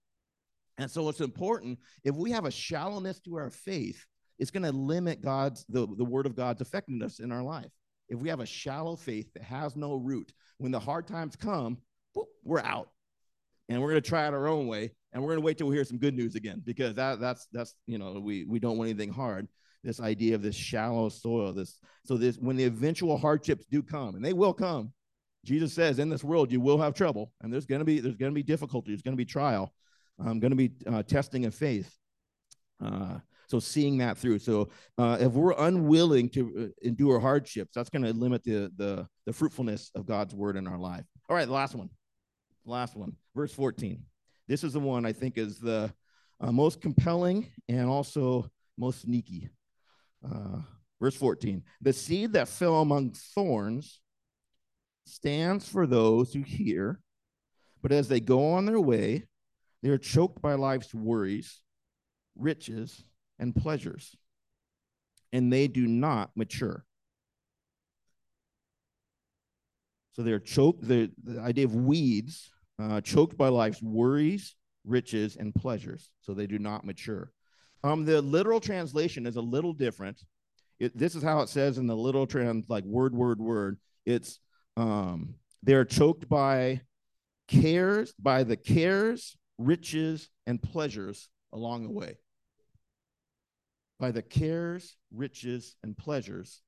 And 0.79 0.91
so 0.91 1.09
it's 1.09 1.21
important 1.21 1.79
if 2.05 2.15
we 2.15 2.31
have 2.31 2.47
a 2.47 2.51
shallowness 2.51 3.21
to 3.21 3.37
our 3.37 3.51
faith, 3.51 4.07
it's 4.39 4.51
going 4.51 4.63
to 4.63 4.73
limit 4.73 5.21
God's 5.21 5.65
the, 5.69 5.87
the 5.87 6.05
word 6.05 6.27
of 6.27 6.35
God's 6.35 6.63
effectiveness 6.63 7.19
in 7.19 7.33
our 7.33 7.43
life 7.43 7.71
if 8.11 8.19
we 8.19 8.29
have 8.29 8.41
a 8.41 8.47
shallow 8.47 8.97
faith 8.97 9.33
that 9.35 9.43
has 9.45 9.77
no 9.77 9.95
root, 9.95 10.33
when 10.59 10.73
the 10.73 10.81
hard 10.81 11.07
times 11.07 11.37
come, 11.37 11.79
boop, 12.15 12.27
we're 12.45 12.61
out. 12.61 12.91
And 13.69 13.81
we're 13.81 13.91
going 13.91 14.03
to 14.03 14.09
try 14.09 14.27
it 14.27 14.35
our 14.35 14.49
own 14.49 14.67
way. 14.67 14.91
And 15.13 15.23
we're 15.23 15.31
going 15.31 15.41
to 15.41 15.47
wait 15.47 15.59
till 15.59 15.69
we 15.69 15.77
hear 15.77 15.85
some 15.85 15.99
good 15.99 16.15
news 16.15 16.35
again 16.35 16.61
because 16.65 16.95
that, 16.97 17.21
that's, 17.21 17.47
that's, 17.53 17.75
you 17.87 17.99
know, 17.99 18.21
we, 18.21 18.45
we 18.45 18.59
don't 18.59 18.77
want 18.77 18.91
anything 18.91 19.13
hard. 19.13 19.49
This 19.83 20.01
idea 20.01 20.35
of 20.35 20.43
this 20.43 20.57
shallow 20.57 21.09
soil, 21.09 21.53
this, 21.53 21.79
so 22.05 22.17
this, 22.17 22.37
when 22.37 22.57
the 22.57 22.65
eventual 22.65 23.17
hardships 23.17 23.65
do 23.65 23.83
come, 23.83 24.15
and 24.15 24.25
they 24.25 24.35
will 24.35 24.53
come, 24.53 24.93
Jesus 25.45 25.73
says, 25.73 25.99
in 25.99 26.11
this 26.11 26.23
world, 26.23 26.53
you 26.53 26.61
will 26.61 26.79
have 26.79 26.95
trouble. 26.95 27.33
And 27.41 27.53
there's 27.53 27.65
going 27.65 27.79
to 27.79 27.85
be, 27.85 28.01
there's 28.01 28.17
going 28.17 28.31
to 28.31 28.35
be 28.35 28.43
difficulty. 28.43 28.91
There's 28.91 29.03
going 29.03 29.17
to 29.17 29.21
be 29.21 29.25
trial. 29.25 29.73
I'm 30.19 30.29
um, 30.29 30.41
going 30.41 30.51
to 30.51 30.57
be 30.57 30.73
uh, 30.87 31.03
testing 31.03 31.47
of 31.47 31.55
faith. 31.55 31.97
Uh, 32.85 33.19
so 33.51 33.59
seeing 33.59 33.99
that 33.99 34.17
through. 34.17 34.39
So 34.39 34.69
uh, 34.97 35.19
if 35.21 35.33
we're 35.33 35.55
unwilling 35.59 36.29
to 36.31 36.73
uh, 36.73 36.87
endure 36.87 37.19
hardships, 37.19 37.73
that's 37.75 37.91
going 37.91 38.05
to 38.05 38.13
limit 38.13 38.45
the, 38.45 38.71
the 38.77 39.09
the 39.27 39.33
fruitfulness 39.33 39.91
of 39.95 40.07
God's 40.07 40.35
word 40.35 40.57
in 40.57 40.69
our 40.69 40.79
life. 40.79 41.05
All 41.29 41.37
right, 41.37 41.47
the 41.47 41.53
last 41.53 41.75
one, 41.75 41.91
last 42.65 42.97
one, 42.97 43.17
verse 43.35 43.53
14. 43.53 44.03
This 44.47 44.65
is 44.65 44.73
the 44.73 44.81
one 44.81 45.05
I 45.05 45.13
think 45.13 45.37
is 45.37 45.59
the 45.59 45.93
uh, 46.41 46.53
most 46.53 46.81
compelling 46.81 47.51
and 47.69 47.89
also 47.89 48.51
most 48.79 49.03
sneaky. 49.03 49.51
Uh, 50.25 50.59
verse 51.01 51.17
14. 51.17 51.63
The 51.81 51.93
seed 51.93 52.35
that 52.35 52.49
fell 52.49 52.81
among 52.81 53.13
thorns 53.13 54.01
stands 55.07 55.69
for 55.69 55.87
those 55.87 56.33
who 56.33 56.43
hear, 56.43 57.01
but 57.83 57.93
as 57.93 58.09
they 58.09 58.21
go 58.21 58.53
on 58.53 58.67
their 58.67 58.81
way, 58.81 59.25
they 59.83 59.89
are 59.89 59.99
choked 59.99 60.41
by 60.43 60.55
life's 60.55 60.95
worries, 60.95 61.61
riches, 62.37 63.05
and 63.41 63.57
pleasures, 63.57 64.15
and 65.33 65.53
they 65.53 65.67
do 65.67 65.87
not 65.89 66.31
mature. 66.37 66.85
So 70.13 70.23
they're 70.23 70.39
choked, 70.39 70.87
the, 70.87 71.11
the 71.25 71.41
idea 71.41 71.65
of 71.65 71.75
weeds, 71.75 72.51
uh, 72.81 73.01
choked 73.01 73.37
by 73.37 73.49
life's 73.49 73.83
worries, 73.83 74.55
riches, 74.85 75.37
and 75.37 75.55
pleasures. 75.55 76.11
So 76.21 76.35
they 76.35 76.47
do 76.47 76.59
not 76.59 76.85
mature. 76.85 77.33
Um, 77.83 78.05
the 78.05 78.21
literal 78.21 78.61
translation 78.61 79.27
is 79.27 79.37
a 79.37 79.41
little 79.41 79.73
different. 79.73 80.21
It, 80.79 80.97
this 80.97 81.15
is 81.15 81.23
how 81.23 81.41
it 81.41 81.49
says 81.49 81.79
in 81.79 81.87
the 81.87 81.97
literal 81.97 82.27
trans, 82.27 82.69
like 82.69 82.85
word, 82.85 83.15
word, 83.15 83.41
word. 83.41 83.79
It's 84.05 84.41
um, 84.77 85.35
they're 85.63 85.85
choked 85.85 86.29
by 86.29 86.83
cares, 87.49 88.13
by 88.19 88.45
the 88.45 88.57
cares, 88.57 89.37
riches, 89.59 90.29
and 90.47 90.63
pleasures 90.63 91.29
along 91.53 91.85
the 91.85 91.91
way 91.91 92.17
by 94.01 94.11
the 94.11 94.23
cares, 94.23 94.97
riches, 95.13 95.77
and 95.85 95.97
pleasures 95.97 96.63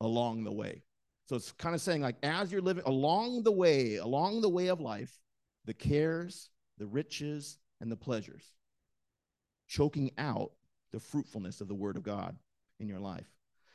along 0.00 0.44
the 0.44 0.52
way. 0.52 0.82
So 1.28 1.36
it's 1.36 1.52
kind 1.52 1.74
of 1.74 1.80
saying, 1.80 2.02
like, 2.02 2.16
as 2.24 2.50
you're 2.50 2.60
living 2.60 2.82
along 2.86 3.44
the 3.44 3.52
way, 3.52 3.96
along 3.96 4.40
the 4.40 4.48
way 4.48 4.66
of 4.66 4.80
life, 4.80 5.16
the 5.64 5.74
cares, 5.74 6.50
the 6.78 6.86
riches, 6.86 7.58
and 7.80 7.90
the 7.90 7.96
pleasures, 7.96 8.44
choking 9.68 10.10
out 10.18 10.50
the 10.92 10.98
fruitfulness 10.98 11.60
of 11.60 11.68
the 11.68 11.74
word 11.74 11.96
of 11.96 12.02
God 12.02 12.36
in 12.80 12.88
your 12.88 12.98
life. 12.98 13.30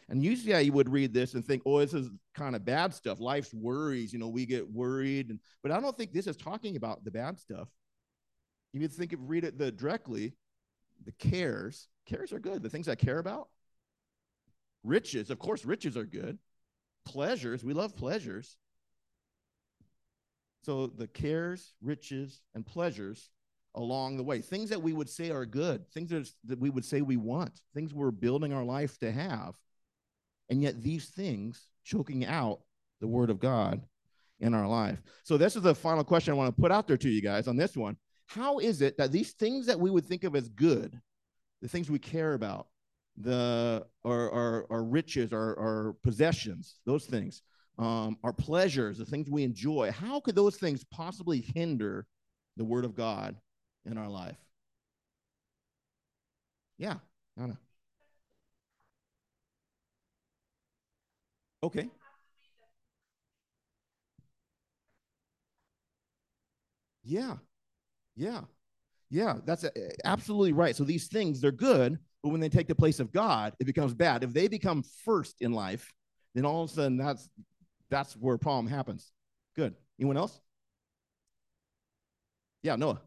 And 0.09 0.21
usually 0.21 0.53
I 0.53 0.69
would 0.69 0.89
read 0.89 1.13
this 1.13 1.33
and 1.33 1.43
think, 1.43 1.63
oh, 1.65 1.79
this 1.79 1.93
is 1.93 2.09
kind 2.35 2.55
of 2.55 2.65
bad 2.65 2.93
stuff. 2.93 3.19
Life's 3.19 3.53
worries, 3.53 4.11
you 4.13 4.19
know, 4.19 4.27
we 4.27 4.45
get 4.45 4.69
worried. 4.69 5.29
And, 5.29 5.39
but 5.63 5.71
I 5.71 5.79
don't 5.79 5.97
think 5.97 6.11
this 6.11 6.27
is 6.27 6.38
talking 6.38 6.75
about 6.75 7.03
the 7.03 7.11
bad 7.11 7.39
stuff. 7.39 7.69
You 8.73 8.85
think 8.88 9.13
of 9.13 9.29
read 9.29 9.45
it 9.45 9.57
the 9.57 9.71
directly, 9.71 10.33
the 11.03 11.12
cares. 11.13 11.88
Cares 12.05 12.31
are 12.31 12.39
good. 12.39 12.63
The 12.63 12.69
things 12.69 12.88
I 12.88 12.95
care 12.95 13.19
about. 13.19 13.49
Riches, 14.84 15.29
of 15.29 15.39
course, 15.39 15.65
riches 15.65 15.97
are 15.97 16.05
good. 16.05 16.38
Pleasures, 17.05 17.63
we 17.63 17.73
love 17.73 17.95
pleasures. 17.95 18.58
So 20.63 20.88
the 20.88 21.08
cares, 21.08 21.73
riches, 21.81 22.41
and 22.53 22.65
pleasures 22.65 23.29
along 23.75 24.17
the 24.17 24.23
way, 24.23 24.41
things 24.41 24.69
that 24.69 24.81
we 24.81 24.93
would 24.93 25.10
say 25.10 25.31
are 25.31 25.45
good, 25.45 25.88
things 25.91 26.10
that 26.45 26.60
we 26.60 26.69
would 26.69 26.86
say 26.86 27.01
we 27.01 27.17
want, 27.17 27.62
things 27.73 27.93
we're 27.93 28.12
building 28.12 28.53
our 28.53 28.63
life 28.63 28.97
to 28.99 29.12
have. 29.12 29.55
And 30.49 30.62
yet 30.62 30.81
these 30.81 31.10
things 31.10 31.67
choking 31.84 32.25
out 32.25 32.62
the 33.01 33.08
word 33.08 33.29
of 33.29 33.39
God 33.39 33.81
in 34.39 34.53
our 34.53 34.67
life. 34.67 35.01
So 35.23 35.38
this 35.38 35.55
is 35.55 35.62
the 35.62 35.75
final 35.75 36.03
question 36.03 36.34
I 36.34 36.38
want 36.38 36.55
to 36.55 36.62
put 36.62 36.71
out 36.71 36.88
there 36.88 36.97
to 36.97 37.10
you 37.10 37.21
guys 37.21 37.47
on 37.47 37.58
this 37.58 37.75
one. 37.75 37.97
How 38.27 38.59
is 38.59 38.81
it 38.81 38.97
that 38.97 39.11
these 39.11 39.33
things 39.33 39.67
that 39.67 39.79
we 39.79 39.89
would 39.89 40.05
think 40.05 40.23
of 40.23 40.35
as 40.35 40.49
good, 40.49 40.99
the 41.61 41.67
things 41.67 41.89
we 41.89 41.99
care 41.99 42.33
about, 42.33 42.67
the 43.17 43.85
our, 44.03 44.31
our, 44.31 44.65
our 44.69 44.83
riches, 44.83 45.31
our, 45.31 45.57
our 45.57 45.95
possessions, 46.03 46.75
those 46.85 47.05
things, 47.05 47.41
um, 47.77 48.17
our 48.23 48.33
pleasures, 48.33 48.97
the 48.97 49.05
things 49.05 49.29
we 49.29 49.43
enjoy, 49.43 49.91
how 49.91 50.19
could 50.19 50.35
those 50.35 50.57
things 50.57 50.83
possibly 50.85 51.41
hinder 51.41 52.07
the 52.57 52.65
word 52.65 52.85
of 52.85 52.95
God 52.95 53.35
in 53.85 53.97
our 53.97 54.09
life? 54.09 54.38
Yeah, 56.77 56.95
Anna. 57.38 57.57
Okay. 61.63 61.89
Yeah. 67.03 67.38
Yeah. 68.15 68.41
Yeah, 69.10 69.36
that's 69.45 69.65
absolutely 70.06 70.54
right. 70.54 70.75
So 70.75 70.84
these 70.84 71.08
things, 71.08 71.41
they're 71.41 71.51
good, 71.51 71.99
but 72.23 72.30
when 72.30 72.41
they 72.41 72.49
take 72.49 72.67
the 72.67 72.75
place 72.75 72.99
of 72.99 73.12
God, 73.13 73.54
it 73.60 73.65
becomes 73.65 73.93
bad. 73.93 74.23
If 74.23 74.34
they 74.34 74.47
become 74.47 74.84
first 75.06 75.41
in 75.41 75.54
life, 75.54 75.93
then 76.36 76.45
all 76.45 76.63
of 76.63 76.71
a 76.71 76.73
sudden 76.73 76.97
that's 76.97 77.30
that's 77.89 78.15
where 78.15 78.36
a 78.36 78.39
problem 78.39 78.67
happens. 78.67 79.12
Good. 79.56 79.75
Anyone 79.99 80.17
else? 80.17 80.39
Yeah, 82.63 82.75
Noah. 82.75 83.01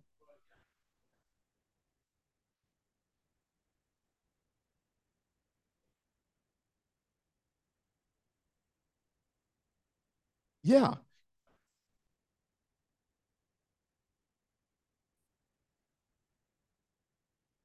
Yeah. 10.62 10.94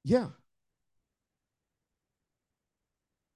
Yeah. 0.04 0.28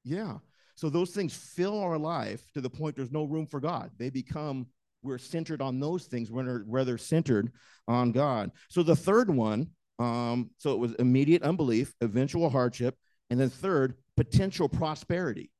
Yeah. 0.03 0.37
So 0.75 0.89
those 0.89 1.11
things 1.11 1.35
fill 1.35 1.79
our 1.79 1.97
life 1.97 2.41
to 2.53 2.61
the 2.61 2.69
point 2.69 2.95
there's 2.95 3.11
no 3.11 3.23
room 3.23 3.47
for 3.47 3.59
God. 3.59 3.91
They 3.97 4.09
become, 4.09 4.67
we're 5.01 5.17
centered 5.17 5.61
on 5.61 5.79
those 5.79 6.05
things 6.05 6.31
when 6.31 6.45
they're, 6.67 6.97
centered 6.97 7.51
on 7.87 8.11
God. 8.11 8.51
So 8.69 8.83
the 8.83 8.95
third 8.95 9.29
one, 9.29 9.69
um, 9.99 10.51
so 10.59 10.73
it 10.73 10.79
was 10.79 10.93
immediate 10.95 11.41
unbelief, 11.41 11.93
eventual 12.01 12.49
hardship, 12.49 12.95
and 13.29 13.39
then 13.39 13.49
third, 13.49 13.95
potential 14.15 14.69
prosperity. 14.69 15.51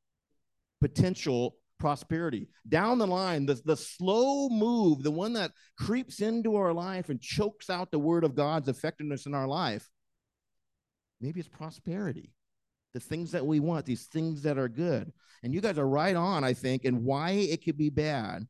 Potential 0.82 1.56
prosperity. 1.80 2.48
Down 2.70 3.00
the 3.00 3.08
line, 3.08 3.46
the, 3.46 3.60
the 3.66 3.78
slow 3.78 4.50
move, 4.50 5.04
the 5.04 5.12
one 5.12 5.34
that 5.34 5.52
creeps 5.80 6.22
into 6.22 6.56
our 6.56 6.74
life 6.74 7.10
and 7.10 7.20
chokes 7.20 7.70
out 7.70 7.92
the 7.92 8.00
word 8.00 8.24
of 8.24 8.36
God's 8.36 8.70
effectiveness 8.70 9.26
in 9.26 9.34
our 9.34 9.48
life, 9.48 9.90
maybe 11.20 11.40
it's 11.40 11.50
prosperity 11.50 12.34
the 12.94 13.00
things 13.00 13.32
that 13.32 13.46
we 13.46 13.60
want, 13.60 13.86
these 13.86 14.06
things 14.06 14.42
that 14.42 14.58
are 14.58 14.68
good. 14.68 15.12
And 15.44 15.54
you 15.54 15.62
guys 15.62 15.78
are 15.78 15.88
right 15.88 16.16
on, 16.16 16.44
I 16.44 16.54
think, 16.54 16.84
and 16.84 17.04
why 17.04 17.32
it 17.32 17.64
could 17.64 17.78
be 17.78 17.92
bad. 17.92 18.48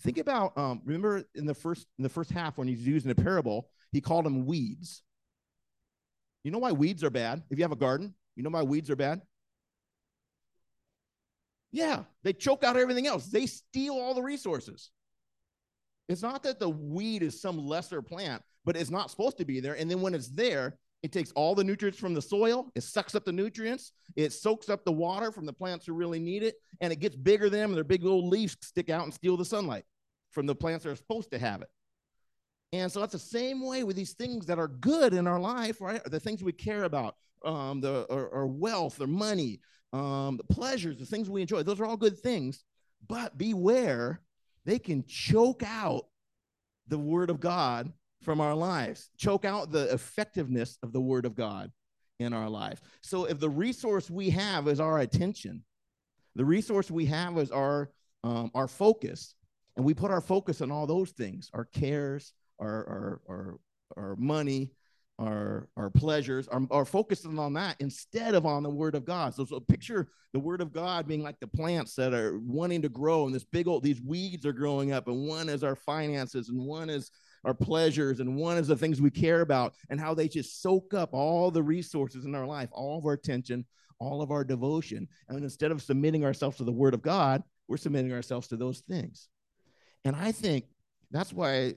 Think 0.00 0.18
about 0.18 0.56
um, 0.56 0.80
remember 0.84 1.24
in 1.34 1.46
the 1.46 1.54
first 1.54 1.86
in 1.98 2.04
the 2.04 2.08
first 2.08 2.30
half 2.30 2.58
when 2.58 2.68
he's 2.68 2.86
using 2.86 3.10
a 3.10 3.16
parable, 3.16 3.68
he 3.90 4.00
called 4.00 4.24
them 4.24 4.46
weeds. 4.46 5.02
You 6.44 6.52
know 6.52 6.58
why 6.58 6.70
weeds 6.70 7.02
are 7.02 7.10
bad? 7.10 7.42
If 7.50 7.58
you 7.58 7.64
have 7.64 7.72
a 7.72 7.76
garden, 7.76 8.14
you 8.36 8.44
know 8.44 8.50
why 8.50 8.62
weeds 8.62 8.88
are 8.90 8.96
bad? 8.96 9.20
Yeah, 11.72 12.04
they 12.22 12.32
choke 12.32 12.62
out 12.62 12.76
everything 12.76 13.08
else. 13.08 13.26
They 13.26 13.46
steal 13.46 13.94
all 13.94 14.14
the 14.14 14.22
resources. 14.22 14.90
It's 16.08 16.22
not 16.22 16.44
that 16.44 16.60
the 16.60 16.70
weed 16.70 17.24
is 17.24 17.42
some 17.42 17.58
lesser 17.58 18.00
plant, 18.00 18.42
but 18.64 18.76
it's 18.76 18.90
not 18.90 19.10
supposed 19.10 19.38
to 19.38 19.44
be 19.44 19.58
there. 19.58 19.74
And 19.74 19.90
then 19.90 20.00
when 20.00 20.14
it's 20.14 20.28
there, 20.28 20.78
it 21.02 21.12
takes 21.12 21.30
all 21.32 21.54
the 21.54 21.64
nutrients 21.64 21.98
from 21.98 22.14
the 22.14 22.22
soil, 22.22 22.70
it 22.74 22.82
sucks 22.82 23.14
up 23.14 23.24
the 23.24 23.32
nutrients, 23.32 23.92
it 24.16 24.32
soaks 24.32 24.68
up 24.68 24.84
the 24.84 24.92
water 24.92 25.30
from 25.30 25.46
the 25.46 25.52
plants 25.52 25.86
who 25.86 25.92
really 25.92 26.18
need 26.18 26.42
it, 26.42 26.56
and 26.80 26.92
it 26.92 26.98
gets 26.98 27.14
bigger 27.14 27.48
than 27.48 27.60
them, 27.60 27.70
and 27.70 27.76
their 27.76 27.84
big 27.84 28.04
old 28.04 28.26
leaves 28.26 28.56
stick 28.62 28.90
out 28.90 29.04
and 29.04 29.14
steal 29.14 29.36
the 29.36 29.44
sunlight 29.44 29.84
from 30.30 30.46
the 30.46 30.54
plants 30.54 30.84
that 30.84 30.90
are 30.90 30.96
supposed 30.96 31.30
to 31.30 31.38
have 31.38 31.62
it. 31.62 31.68
And 32.72 32.90
so 32.90 33.00
that's 33.00 33.12
the 33.12 33.18
same 33.18 33.64
way 33.64 33.84
with 33.84 33.96
these 33.96 34.12
things 34.12 34.46
that 34.46 34.58
are 34.58 34.68
good 34.68 35.14
in 35.14 35.26
our 35.26 35.40
life, 35.40 35.80
right? 35.80 36.02
The 36.04 36.20
things 36.20 36.42
we 36.42 36.52
care 36.52 36.84
about, 36.84 37.14
um, 37.44 37.80
the 37.80 38.06
our, 38.10 38.34
our 38.34 38.46
wealth, 38.46 39.00
our 39.00 39.06
money, 39.06 39.60
um, 39.92 40.36
the 40.36 40.54
pleasures, 40.54 40.98
the 40.98 41.06
things 41.06 41.30
we 41.30 41.40
enjoy. 41.40 41.62
Those 41.62 41.80
are 41.80 41.86
all 41.86 41.96
good 41.96 42.18
things, 42.18 42.64
but 43.08 43.38
beware, 43.38 44.20
they 44.66 44.78
can 44.78 45.04
choke 45.06 45.62
out 45.64 46.06
the 46.88 46.98
word 46.98 47.30
of 47.30 47.40
God 47.40 47.92
from 48.22 48.40
our 48.40 48.54
lives, 48.54 49.10
choke 49.16 49.44
out 49.44 49.70
the 49.70 49.92
effectiveness 49.92 50.78
of 50.82 50.92
the 50.92 51.00
word 51.00 51.24
of 51.24 51.34
God 51.34 51.70
in 52.18 52.32
our 52.32 52.48
life. 52.48 52.80
So 53.00 53.24
if 53.26 53.38
the 53.38 53.50
resource 53.50 54.10
we 54.10 54.30
have 54.30 54.66
is 54.68 54.80
our 54.80 54.98
attention, 54.98 55.62
the 56.34 56.44
resource 56.44 56.90
we 56.90 57.06
have 57.06 57.38
is 57.38 57.50
our 57.50 57.90
um, 58.24 58.50
our 58.54 58.66
focus, 58.66 59.34
and 59.76 59.84
we 59.84 59.94
put 59.94 60.10
our 60.10 60.20
focus 60.20 60.60
on 60.60 60.72
all 60.72 60.86
those 60.86 61.10
things, 61.10 61.50
our 61.54 61.64
cares, 61.64 62.32
our 62.58 62.68
our 62.68 63.20
our, 63.28 63.58
our 63.96 64.16
money, 64.16 64.72
our 65.18 65.68
our 65.76 65.90
pleasures, 65.90 66.48
our, 66.48 66.62
our 66.70 66.84
focusing 66.84 67.38
on 67.38 67.52
that 67.54 67.76
instead 67.78 68.34
of 68.34 68.46
on 68.46 68.62
the 68.62 68.70
word 68.70 68.94
of 68.96 69.04
God. 69.04 69.34
So, 69.34 69.44
so 69.44 69.60
picture 69.60 70.08
the 70.32 70.40
word 70.40 70.60
of 70.60 70.72
God 70.72 71.06
being 71.06 71.22
like 71.22 71.38
the 71.40 71.46
plants 71.46 71.94
that 71.94 72.12
are 72.12 72.38
wanting 72.40 72.82
to 72.82 72.88
grow, 72.88 73.26
and 73.26 73.34
this 73.34 73.44
big 73.44 73.68
old 73.68 73.82
these 73.84 74.00
weeds 74.00 74.44
are 74.44 74.52
growing 74.52 74.92
up, 74.92 75.06
and 75.06 75.26
one 75.26 75.48
is 75.48 75.62
our 75.62 75.76
finances, 75.76 76.48
and 76.48 76.58
one 76.58 76.90
is 76.90 77.10
our 77.48 77.54
pleasures, 77.54 78.20
and 78.20 78.36
one 78.36 78.58
is 78.58 78.68
the 78.68 78.76
things 78.76 79.00
we 79.00 79.10
care 79.10 79.40
about, 79.40 79.74
and 79.90 79.98
how 79.98 80.14
they 80.14 80.28
just 80.28 80.62
soak 80.62 80.94
up 80.94 81.10
all 81.12 81.50
the 81.50 81.62
resources 81.62 82.24
in 82.24 82.34
our 82.34 82.46
life, 82.46 82.68
all 82.72 82.98
of 82.98 83.06
our 83.06 83.14
attention, 83.14 83.64
all 83.98 84.22
of 84.22 84.30
our 84.30 84.44
devotion. 84.44 85.08
And 85.28 85.42
instead 85.42 85.72
of 85.72 85.82
submitting 85.82 86.24
ourselves 86.24 86.58
to 86.58 86.64
the 86.64 86.72
word 86.72 86.94
of 86.94 87.02
God, 87.02 87.42
we're 87.66 87.78
submitting 87.78 88.12
ourselves 88.12 88.48
to 88.48 88.56
those 88.56 88.80
things. 88.80 89.28
And 90.04 90.14
I 90.14 90.30
think 90.30 90.66
that's 91.10 91.32
why 91.32 91.74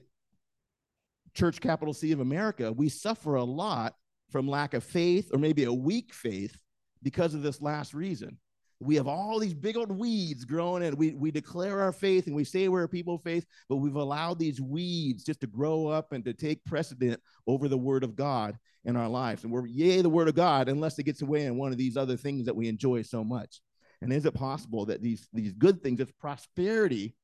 Church 1.34 1.60
Capital 1.60 1.94
C 1.94 2.12
of 2.12 2.20
America, 2.20 2.70
we 2.70 2.88
suffer 2.88 3.34
a 3.34 3.44
lot 3.44 3.94
from 4.30 4.46
lack 4.46 4.74
of 4.74 4.84
faith 4.84 5.30
or 5.32 5.38
maybe 5.38 5.64
a 5.64 5.72
weak 5.72 6.12
faith 6.12 6.56
because 7.02 7.34
of 7.34 7.42
this 7.42 7.60
last 7.60 7.94
reason 7.94 8.38
we 8.82 8.96
have 8.96 9.06
all 9.06 9.38
these 9.38 9.54
big 9.54 9.76
old 9.76 9.90
weeds 9.90 10.44
growing 10.44 10.82
and 10.82 10.96
we, 10.98 11.12
we 11.12 11.30
declare 11.30 11.80
our 11.80 11.92
faith 11.92 12.26
and 12.26 12.36
we 12.36 12.44
say 12.44 12.68
we're 12.68 12.82
a 12.84 12.88
people 12.88 13.14
of 13.14 13.22
faith 13.22 13.46
but 13.68 13.76
we've 13.76 13.96
allowed 13.96 14.38
these 14.38 14.60
weeds 14.60 15.24
just 15.24 15.40
to 15.40 15.46
grow 15.46 15.86
up 15.86 16.12
and 16.12 16.24
to 16.24 16.32
take 16.32 16.64
precedent 16.64 17.20
over 17.46 17.68
the 17.68 17.78
word 17.78 18.04
of 18.04 18.16
god 18.16 18.58
in 18.84 18.96
our 18.96 19.08
lives. 19.08 19.44
And 19.44 19.52
we're 19.52 19.66
yay 19.66 20.02
the 20.02 20.08
word 20.08 20.28
of 20.28 20.34
god 20.34 20.68
unless 20.68 20.98
it 20.98 21.04
gets 21.04 21.22
away 21.22 21.44
in 21.44 21.56
one 21.56 21.72
of 21.72 21.78
these 21.78 21.96
other 21.96 22.16
things 22.16 22.46
that 22.46 22.56
we 22.56 22.68
enjoy 22.68 23.02
so 23.02 23.22
much. 23.22 23.60
And 24.00 24.12
is 24.12 24.26
it 24.26 24.34
possible 24.34 24.86
that 24.86 25.02
these 25.02 25.28
these 25.32 25.52
good 25.52 25.82
things 25.82 25.98
this 25.98 26.10
prosperity 26.12 27.14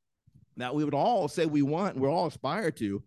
that 0.57 0.75
we 0.75 0.85
would 0.85 0.95
all 0.95 1.29
say 1.29 1.47
we 1.47 1.63
want 1.63 1.95
and 1.95 2.03
we're 2.03 2.11
all 2.11 2.27
aspire 2.27 2.71
to 2.73 3.03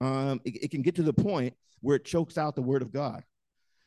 um, 0.00 0.40
it, 0.44 0.64
it 0.64 0.70
can 0.70 0.82
get 0.82 0.94
to 0.96 1.02
the 1.02 1.12
point 1.12 1.54
where 1.80 1.96
it 1.96 2.04
chokes 2.04 2.38
out 2.38 2.54
the 2.54 2.62
word 2.62 2.82
of 2.82 2.92
god? 2.92 3.22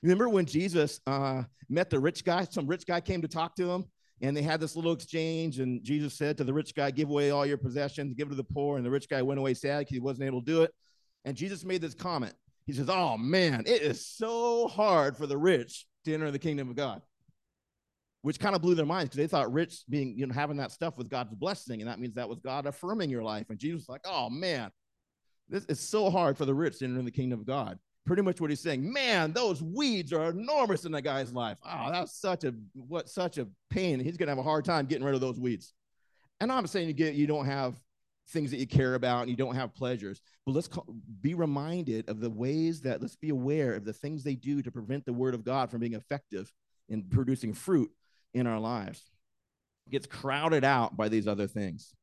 Remember 0.04 0.30
when 0.30 0.46
Jesus 0.46 1.00
uh, 1.08 1.44
met 1.70 1.90
the 1.90 2.00
rich 2.00 2.24
guy? 2.24 2.46
Some 2.46 2.68
rich 2.68 2.86
guy 2.86 3.02
came 3.02 3.22
to 3.22 3.28
talk 3.28 3.56
to 3.56 3.72
him, 3.72 3.86
and 4.24 4.38
they 4.38 4.42
had 4.42 4.62
this 4.62 4.78
little 4.78 4.94
exchange, 4.94 5.60
and 5.60 5.84
Jesus 5.84 6.14
said 6.14 6.38
to 6.38 6.46
the 6.46 6.54
rich 6.54 6.74
guy, 6.74 6.92
Give 6.92 7.10
away 7.10 7.32
all 7.32 7.46
your 7.46 7.58
possessions, 7.58 8.14
give 8.14 8.28
it 8.28 8.30
to 8.30 8.36
the 8.38 8.44
poor. 8.44 8.78
And 8.78 8.86
the 8.86 8.90
rich 8.90 9.10
guy 9.10 9.22
went 9.22 9.38
away 9.38 9.54
sad 9.54 9.80
because 9.80 9.96
he 9.96 10.00
wasn't 10.00 10.28
able 10.28 10.40
to 10.40 10.46
do 10.46 10.62
it. 10.62 10.72
And 11.26 11.36
Jesus 11.36 11.66
made 11.66 11.82
this 11.82 11.94
comment. 11.94 12.34
He 12.66 12.72
says, 12.72 12.90
Oh 12.90 13.18
man, 13.18 13.64
it 13.68 13.82
is 13.82 14.08
so 14.08 14.70
hard 14.70 15.18
for 15.18 15.28
the 15.28 15.38
rich 15.38 15.86
to 16.06 16.14
enter 16.14 16.32
the 16.32 16.40
kingdom 16.40 16.70
of 16.70 16.78
God. 16.78 17.02
Which 18.22 18.40
kind 18.40 18.56
of 18.56 18.62
blew 18.62 18.76
their 18.76 18.86
minds 18.86 19.10
because 19.10 19.18
they 19.18 19.28
thought 19.28 19.52
rich 19.52 19.84
being, 19.90 20.18
you 20.18 20.26
know, 20.26 20.34
having 20.34 20.56
that 20.56 20.72
stuff 20.72 20.98
with 20.98 21.10
God's 21.10 21.36
blessing, 21.36 21.82
and 21.82 21.90
that 21.90 22.00
means 22.00 22.16
that 22.16 22.30
was 22.30 22.40
God 22.40 22.66
affirming 22.66 23.10
your 23.10 23.24
life. 23.24 23.50
And 23.50 23.60
Jesus 23.60 23.82
was 23.82 23.90
like, 23.90 24.06
Oh 24.06 24.30
man, 24.30 24.72
this 25.50 25.66
is 25.66 25.82
so 25.82 26.10
hard 26.10 26.38
for 26.38 26.46
the 26.46 26.56
rich 26.56 26.80
to 26.80 26.86
enter 26.86 27.02
the 27.02 27.12
kingdom 27.12 27.42
of 27.42 27.46
God 27.46 27.78
pretty 28.06 28.22
much 28.22 28.42
what 28.42 28.50
he's 28.50 28.60
saying. 28.60 28.92
Man, 28.92 29.34
those 29.34 29.62
weeds 29.62 30.14
are 30.14 30.30
enormous 30.30 30.86
in 30.86 30.92
that 30.94 31.04
guy's 31.04 31.34
life. 31.34 31.58
Oh, 31.66 31.92
that's 31.92 32.20
such 32.20 32.44
a 32.44 32.54
what 32.74 33.10
such 33.10 33.38
a 33.38 33.48
pain. 33.70 34.00
He's 34.00 34.18
gonna 34.18 34.32
have 34.32 34.40
a 34.40 34.44
hard 34.44 34.66
time 34.66 34.86
getting 34.86 35.06
rid 35.06 35.16
of 35.16 35.22
those 35.22 35.40
weeds. 35.40 35.74
And 36.40 36.52
I'm 36.52 36.68
saying 36.68 36.88
you 36.88 36.94
get 36.94 37.16
you 37.16 37.28
don't 37.28 37.46
have 37.46 37.76
things 38.30 38.52
that 38.52 38.58
you 38.58 38.68
care 38.68 38.96
about 38.96 39.22
and 39.22 39.30
you 39.30 39.36
don't 39.36 39.56
have 39.56 39.74
pleasures, 39.74 40.22
but 40.46 40.54
let's 40.54 40.68
call, 40.68 40.86
be 41.22 41.34
reminded 41.34 42.10
of 42.10 42.20
the 42.20 42.30
ways 42.30 42.82
that 42.82 43.02
let's 43.02 43.16
be 43.16 43.30
aware 43.30 43.76
of 43.76 43.86
the 43.86 43.94
things 43.94 44.24
they 44.24 44.36
do 44.36 44.62
to 44.62 44.72
prevent 44.72 45.06
the 45.06 45.14
word 45.14 45.34
of 45.34 45.44
God 45.44 45.70
from 45.70 45.82
being 45.82 45.94
effective 45.94 46.52
in 46.90 47.04
producing 47.04 47.54
fruit 47.54 47.92
in 48.34 48.48
our 48.48 48.60
lives. 48.60 49.12
It 49.88 49.92
gets 49.92 50.08
crowded 50.08 50.64
out 50.64 50.96
by 50.96 51.10
these 51.10 51.28
other 51.28 51.48
things. 51.48 51.94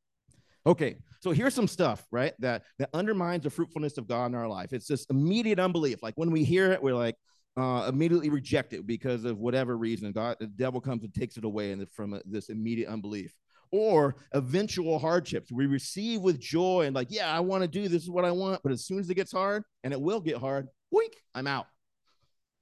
Okay, 0.65 0.97
so 1.21 1.31
here's 1.31 1.55
some 1.55 1.67
stuff, 1.67 2.05
right, 2.11 2.33
that 2.39 2.63
that 2.77 2.89
undermines 2.93 3.43
the 3.43 3.49
fruitfulness 3.49 3.97
of 3.97 4.07
God 4.07 4.27
in 4.27 4.35
our 4.35 4.47
life. 4.47 4.73
It's 4.73 4.87
this 4.87 5.05
immediate 5.09 5.59
unbelief. 5.59 6.03
Like 6.03 6.13
when 6.17 6.31
we 6.31 6.43
hear 6.43 6.71
it, 6.71 6.81
we're 6.83 6.95
like 6.95 7.15
uh, 7.57 7.87
immediately 7.89 8.29
reject 8.29 8.73
it 8.73 8.85
because 8.85 9.25
of 9.25 9.37
whatever 9.39 9.77
reason. 9.77 10.11
God, 10.11 10.37
the 10.39 10.47
devil 10.47 10.79
comes 10.79 11.03
and 11.03 11.13
takes 11.13 11.37
it 11.37 11.45
away, 11.45 11.71
and 11.71 11.89
from 11.91 12.13
a, 12.13 12.21
this 12.25 12.49
immediate 12.49 12.89
unbelief. 12.89 13.35
or 13.71 14.15
eventual 14.33 14.99
hardships. 14.99 15.51
We 15.51 15.65
receive 15.65 16.21
with 16.21 16.39
joy 16.39 16.85
and 16.85 16.95
like, 16.95 17.07
yeah, 17.09 17.33
I 17.33 17.39
want 17.39 17.63
to 17.63 17.67
do 17.67 17.87
this 17.87 18.03
is 18.03 18.09
what 18.09 18.25
I 18.25 18.31
want, 18.31 18.61
but 18.63 18.71
as 18.71 18.85
soon 18.85 18.99
as 18.99 19.09
it 19.09 19.15
gets 19.15 19.31
hard, 19.31 19.63
and 19.83 19.93
it 19.93 20.01
will 20.01 20.19
get 20.19 20.37
hard, 20.37 20.67
wink, 20.91 21.13
I'm 21.33 21.47
out. 21.47 21.67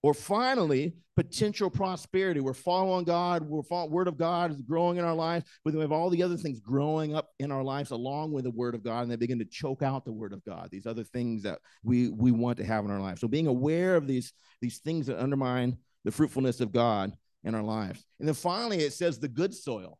Or 0.01 0.13
finally, 0.13 0.95
potential 1.17 1.69
prosperity. 1.69 2.39
We're 2.39 2.53
following 2.53 3.03
God. 3.03 3.43
We're 3.43 3.63
following, 3.63 3.91
Word 3.91 4.07
of 4.07 4.17
God 4.17 4.51
is 4.51 4.61
growing 4.61 4.97
in 4.97 5.03
our 5.03 5.13
lives, 5.13 5.43
but 5.65 5.73
we 5.73 5.81
have 5.81 5.91
all 5.91 6.09
the 6.09 6.23
other 6.23 6.37
things 6.37 6.61
growing 6.61 7.13
up 7.13 7.31
in 7.39 7.51
our 7.51 7.63
lives 7.63 7.91
along 7.91 8.31
with 8.31 8.45
the 8.45 8.51
Word 8.51 8.73
of 8.73 8.83
God, 8.83 9.01
and 9.01 9.11
they 9.11 9.17
begin 9.17 9.39
to 9.39 9.45
choke 9.45 9.83
out 9.83 10.05
the 10.05 10.13
Word 10.13 10.31
of 10.31 10.43
God. 10.45 10.69
These 10.71 10.85
other 10.85 11.03
things 11.03 11.43
that 11.43 11.59
we 11.83 12.09
we 12.09 12.31
want 12.31 12.57
to 12.59 12.63
have 12.63 12.85
in 12.85 12.91
our 12.91 13.01
lives. 13.01 13.19
So 13.19 13.27
being 13.27 13.47
aware 13.47 13.97
of 13.97 14.07
these 14.07 14.31
these 14.61 14.77
things 14.77 15.07
that 15.07 15.21
undermine 15.21 15.77
the 16.05 16.11
fruitfulness 16.11 16.61
of 16.61 16.71
God 16.71 17.11
in 17.43 17.53
our 17.53 17.63
lives. 17.63 18.05
And 18.19 18.27
then 18.27 18.35
finally, 18.35 18.77
it 18.77 18.93
says 18.93 19.19
the 19.19 19.27
good 19.27 19.53
soil. 19.53 19.99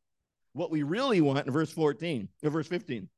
What 0.53 0.71
we 0.71 0.83
really 0.83 1.19
want 1.19 1.45
in 1.45 1.53
verse 1.53 1.71
14 1.71 2.29
or 2.43 2.49
verse 2.49 2.67
15. 2.67 3.09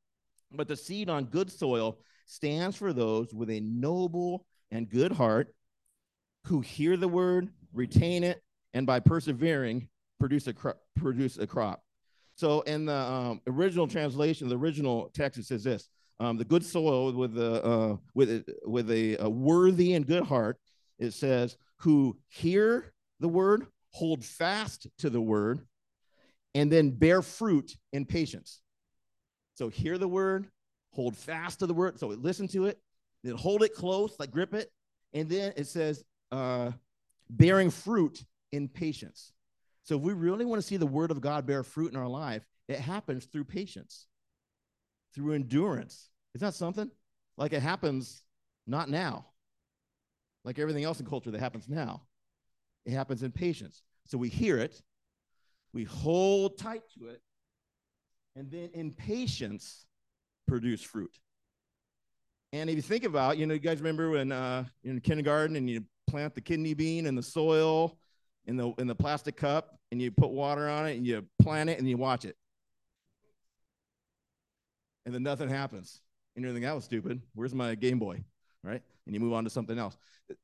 But 0.51 0.67
the 0.67 0.75
seed 0.75 1.09
on 1.09 1.25
good 1.25 1.51
soil 1.51 1.99
stands 2.25 2.75
for 2.75 2.93
those 2.93 3.33
with 3.33 3.49
a 3.49 3.59
noble 3.59 4.45
and 4.71 4.89
good 4.89 5.11
heart 5.11 5.53
who 6.45 6.61
hear 6.61 6.97
the 6.97 7.07
word, 7.07 7.49
retain 7.73 8.23
it, 8.23 8.41
and 8.73 8.85
by 8.85 8.99
persevering 8.99 9.87
produce 10.19 10.47
a 10.47 10.53
cro- 10.53 10.73
produce 10.95 11.37
a 11.37 11.47
crop. 11.47 11.83
So 12.35 12.61
in 12.61 12.85
the 12.85 12.95
um, 12.95 13.41
original 13.47 13.87
translation, 13.87 14.49
the 14.49 14.57
original 14.57 15.11
text, 15.13 15.39
it 15.39 15.45
says 15.45 15.63
this: 15.63 15.89
um, 16.19 16.37
the 16.37 16.45
good 16.45 16.63
soil 16.63 17.11
with 17.13 17.37
a 17.37 17.63
uh, 17.63 17.97
with 18.13 18.29
a, 18.29 18.45
with 18.65 18.89
a, 18.91 19.17
a 19.17 19.29
worthy 19.29 19.93
and 19.93 20.05
good 20.05 20.23
heart. 20.23 20.57
It 20.99 21.13
says 21.13 21.57
who 21.77 22.17
hear 22.27 22.93
the 23.19 23.27
word, 23.27 23.65
hold 23.89 24.23
fast 24.23 24.87
to 24.99 25.09
the 25.09 25.21
word, 25.21 25.61
and 26.53 26.71
then 26.71 26.91
bear 26.91 27.21
fruit 27.21 27.75
in 27.91 28.05
patience. 28.05 28.61
So 29.55 29.69
hear 29.69 29.97
the 29.97 30.07
word, 30.07 30.47
hold 30.91 31.17
fast 31.17 31.59
to 31.59 31.67
the 31.67 31.73
word. 31.73 31.99
So 31.99 32.07
listen 32.07 32.47
to 32.49 32.65
it, 32.65 32.79
then 33.23 33.35
hold 33.35 33.63
it 33.63 33.73
close, 33.73 34.15
like 34.19 34.31
grip 34.31 34.53
it, 34.53 34.71
and 35.13 35.27
then 35.27 35.53
it 35.55 35.67
says 35.67 36.03
uh, 36.31 36.71
bearing 37.29 37.69
fruit 37.69 38.23
in 38.51 38.67
patience. 38.67 39.31
So 39.83 39.97
if 39.97 40.01
we 40.01 40.13
really 40.13 40.45
want 40.45 40.61
to 40.61 40.67
see 40.67 40.77
the 40.77 40.85
word 40.87 41.11
of 41.11 41.21
God 41.21 41.45
bear 41.45 41.63
fruit 41.63 41.91
in 41.91 41.97
our 41.97 42.07
life, 42.07 42.43
it 42.67 42.79
happens 42.79 43.25
through 43.25 43.45
patience, 43.45 44.07
through 45.13 45.33
endurance. 45.33 46.09
Is 46.33 46.41
that 46.41 46.53
something? 46.53 46.89
Like 47.37 47.53
it 47.53 47.61
happens 47.61 48.23
not 48.67 48.89
now, 48.89 49.25
like 50.43 50.59
everything 50.59 50.83
else 50.83 50.99
in 50.99 51.05
culture 51.05 51.31
that 51.31 51.39
happens 51.39 51.67
now. 51.67 52.03
It 52.85 52.93
happens 52.93 53.23
in 53.23 53.31
patience. 53.31 53.83
So 54.05 54.17
we 54.17 54.29
hear 54.29 54.57
it, 54.57 54.81
we 55.73 55.83
hold 55.83 56.57
tight 56.57 56.83
to 56.97 57.07
it, 57.07 57.21
and 58.35 58.49
then 58.49 58.69
in 58.73 58.91
patience 58.91 59.85
produce 60.47 60.81
fruit. 60.81 61.17
And 62.53 62.69
if 62.69 62.75
you 62.75 62.81
think 62.81 63.05
about, 63.05 63.37
you 63.37 63.45
know, 63.45 63.53
you 63.53 63.59
guys 63.59 63.79
remember 63.79 64.11
when 64.11 64.31
uh, 64.31 64.65
in 64.83 64.99
kindergarten 64.99 65.55
and 65.55 65.69
you 65.69 65.85
plant 66.07 66.35
the 66.35 66.41
kidney 66.41 66.73
bean 66.73 67.05
in 67.05 67.15
the 67.15 67.23
soil 67.23 67.97
in 68.45 68.57
the 68.57 68.71
in 68.77 68.87
the 68.87 68.95
plastic 68.95 69.37
cup 69.37 69.77
and 69.91 70.01
you 70.01 70.11
put 70.11 70.31
water 70.31 70.67
on 70.67 70.87
it 70.87 70.97
and 70.97 71.05
you 71.05 71.25
plant 71.41 71.69
it 71.69 71.79
and 71.79 71.87
you 71.87 71.97
watch 71.97 72.25
it. 72.25 72.35
And 75.05 75.13
then 75.13 75.23
nothing 75.23 75.49
happens. 75.49 76.01
And 76.35 76.43
you're 76.43 76.53
thinking, 76.53 76.67
that 76.67 76.75
was 76.75 76.85
stupid. 76.85 77.21
Where's 77.33 77.53
my 77.53 77.75
Game 77.75 77.99
Boy? 77.99 78.23
Right? 78.63 78.81
And 79.05 79.13
you 79.13 79.19
move 79.19 79.33
on 79.33 79.43
to 79.43 79.49
something 79.49 79.77
else. 79.77 79.97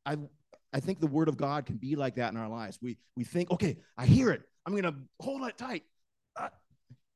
I 0.06 0.17
I 0.74 0.80
think 0.80 1.00
the 1.00 1.08
word 1.08 1.30
of 1.30 1.38
God 1.38 1.65
can 1.65 1.78
be 1.78 1.96
like 1.96 2.15
that 2.15 2.32
in 2.32 2.38
our 2.38 2.50
lives. 2.50 2.78
We 2.82 2.98
we 3.15 3.24
think, 3.24 3.52
okay, 3.52 3.78
I 3.98 4.06
hear 4.06 4.32
it. 4.32 4.41
I'm 4.65 4.76
gonna 4.76 4.96
hold 5.22 5.43
it 5.43 5.58
tight. 5.58 5.84
Ah. 6.38 6.50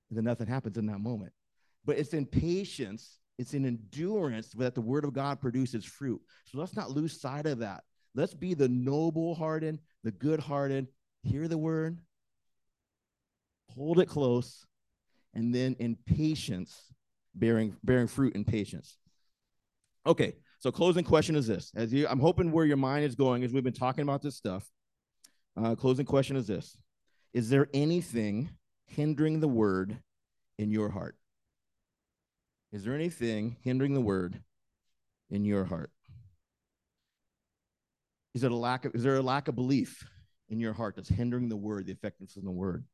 And 0.10 0.18
then 0.18 0.24
nothing 0.26 0.48
happens 0.48 0.78
in 0.78 0.86
that 0.88 1.00
moment. 1.00 1.32
But 1.84 1.98
it's 1.98 2.14
in 2.14 2.26
patience, 2.26 3.18
it's 3.38 3.54
in 3.54 3.66
endurance 3.66 4.50
that 4.52 4.76
the 4.76 4.82
word 4.82 5.04
of 5.04 5.14
God 5.14 5.42
produces 5.42 5.84
fruit. 5.84 6.22
So 6.46 6.60
let's 6.60 6.76
not 6.76 6.92
lose 6.92 7.20
sight 7.20 7.46
of 7.46 7.60
that. 7.60 7.84
Let's 8.14 8.34
be 8.34 8.54
the 8.54 8.68
noble 8.68 9.36
hearted, 9.36 9.80
the 10.04 10.12
good 10.12 10.40
hearted, 10.40 10.88
hear 11.24 11.48
the 11.48 11.58
word, 11.58 12.00
hold 13.70 14.00
it 14.00 14.08
close, 14.08 14.66
and 15.34 15.56
then 15.56 15.76
in 15.80 15.96
patience, 16.06 16.94
bearing, 17.34 17.78
bearing 17.84 18.08
fruit 18.08 18.36
in 18.36 18.44
patience. 18.44 18.98
Okay, 20.06 20.36
so 20.60 20.72
closing 20.72 21.04
question 21.04 21.36
is 21.36 21.48
this. 21.48 21.72
As 21.76 21.94
you, 21.94 22.08
I'm 22.08 22.20
hoping 22.20 22.52
where 22.52 22.66
your 22.66 22.78
mind 22.78 23.06
is 23.06 23.16
going 23.16 23.44
as 23.44 23.54
we've 23.54 23.64
been 23.64 23.74
talking 23.74 24.04
about 24.04 24.22
this 24.22 24.36
stuff. 24.36 24.70
Uh, 25.56 25.76
closing 25.76 26.06
question 26.06 26.36
is 26.36 26.48
this 26.48 26.78
Is 27.34 27.50
there 27.50 27.68
anything 27.74 28.50
hindering 28.88 29.40
the 29.40 29.48
word 29.48 29.98
in 30.58 30.72
your 30.72 30.90
heart? 30.90 31.16
Is 32.72 32.84
there 32.84 32.96
anything 32.96 33.58
hindering 33.62 33.94
the 33.94 34.02
word 34.02 34.42
in 35.30 35.46
your 35.46 35.66
heart? 35.66 35.92
Is 38.34 38.44
it 38.44 38.52
a 38.52 38.56
lack 38.56 38.86
of 38.86 38.96
is 38.96 39.04
there 39.04 39.16
a 39.16 39.22
lack 39.22 39.48
of 39.48 39.56
belief 39.56 40.08
in 40.50 40.60
your 40.60 40.74
heart 40.74 40.96
that's 40.96 41.10
hindering 41.10 41.50
the 41.50 41.58
word, 41.58 41.86
the 41.86 41.92
effectiveness 41.92 42.36
of 42.38 42.44
the 42.44 42.52
word? 42.52 42.86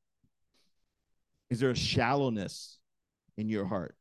Is 1.49 1.59
there 1.59 1.69
a 1.69 1.75
shallowness 1.75 2.79
in 3.37 3.49
your 3.49 3.65
heart 3.65 3.95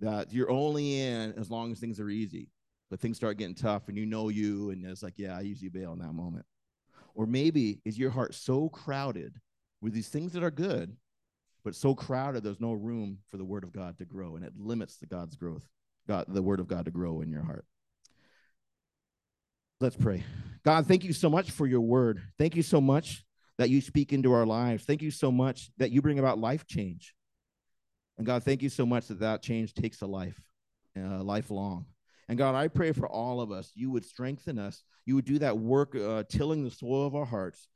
that 0.00 0.32
you're 0.32 0.50
only 0.50 1.00
in 1.00 1.32
as 1.38 1.50
long 1.50 1.72
as 1.72 1.78
things 1.78 1.98
are 1.98 2.10
easy, 2.10 2.48
but 2.90 3.00
things 3.00 3.16
start 3.16 3.38
getting 3.38 3.54
tough 3.54 3.88
and 3.88 3.96
you 3.96 4.06
know 4.06 4.28
you, 4.28 4.70
and 4.70 4.84
it's 4.84 5.02
like, 5.02 5.14
yeah, 5.16 5.36
I 5.36 5.40
usually 5.40 5.70
bail 5.70 5.92
in 5.92 5.98
that 6.00 6.12
moment. 6.12 6.44
Or 7.14 7.26
maybe 7.26 7.80
is 7.84 7.98
your 7.98 8.10
heart 8.10 8.34
so 8.34 8.68
crowded 8.68 9.40
with 9.80 9.92
these 9.92 10.08
things 10.08 10.32
that 10.32 10.42
are 10.42 10.50
good, 10.50 10.96
but 11.64 11.74
so 11.74 11.94
crowded 11.94 12.44
there's 12.44 12.60
no 12.60 12.74
room 12.74 13.18
for 13.30 13.38
the 13.38 13.44
word 13.44 13.64
of 13.64 13.72
God 13.72 13.98
to 13.98 14.04
grow, 14.04 14.36
and 14.36 14.44
it 14.44 14.52
limits 14.58 14.98
the 14.98 15.06
God's 15.06 15.34
growth, 15.34 15.66
God, 16.06 16.26
the 16.28 16.42
word 16.42 16.60
of 16.60 16.68
God 16.68 16.84
to 16.84 16.90
grow 16.90 17.22
in 17.22 17.30
your 17.30 17.42
heart. 17.42 17.64
Let's 19.80 19.96
pray. 19.96 20.24
God, 20.64 20.86
thank 20.86 21.04
you 21.04 21.12
so 21.12 21.28
much 21.28 21.50
for 21.50 21.66
your 21.66 21.82
word. 21.82 22.22
Thank 22.38 22.56
you 22.56 22.62
so 22.62 22.80
much 22.80 23.24
that 23.58 23.70
you 23.70 23.80
speak 23.80 24.12
into 24.12 24.32
our 24.32 24.46
lives. 24.46 24.84
Thank 24.84 25.02
you 25.02 25.10
so 25.10 25.30
much 25.30 25.70
that 25.76 25.90
you 25.90 26.00
bring 26.00 26.18
about 26.18 26.38
life 26.38 26.66
change. 26.66 27.14
And 28.16 28.26
God, 28.26 28.42
thank 28.42 28.62
you 28.62 28.70
so 28.70 28.86
much 28.86 29.08
that 29.08 29.20
that 29.20 29.42
change 29.42 29.74
takes 29.74 30.00
a 30.00 30.06
life, 30.06 30.40
uh, 30.98 31.22
lifelong. 31.22 31.86
And 32.28 32.38
God, 32.38 32.54
I 32.54 32.68
pray 32.68 32.92
for 32.92 33.06
all 33.06 33.40
of 33.40 33.52
us, 33.52 33.70
you 33.74 33.90
would 33.90 34.04
strengthen 34.04 34.58
us. 34.58 34.82
You 35.04 35.14
would 35.14 35.24
do 35.24 35.38
that 35.38 35.58
work, 35.58 35.94
uh, 35.94 36.24
tilling 36.28 36.64
the 36.64 36.70
soil 36.70 37.06
of 37.06 37.14
our 37.14 37.24
hearts 37.24 37.68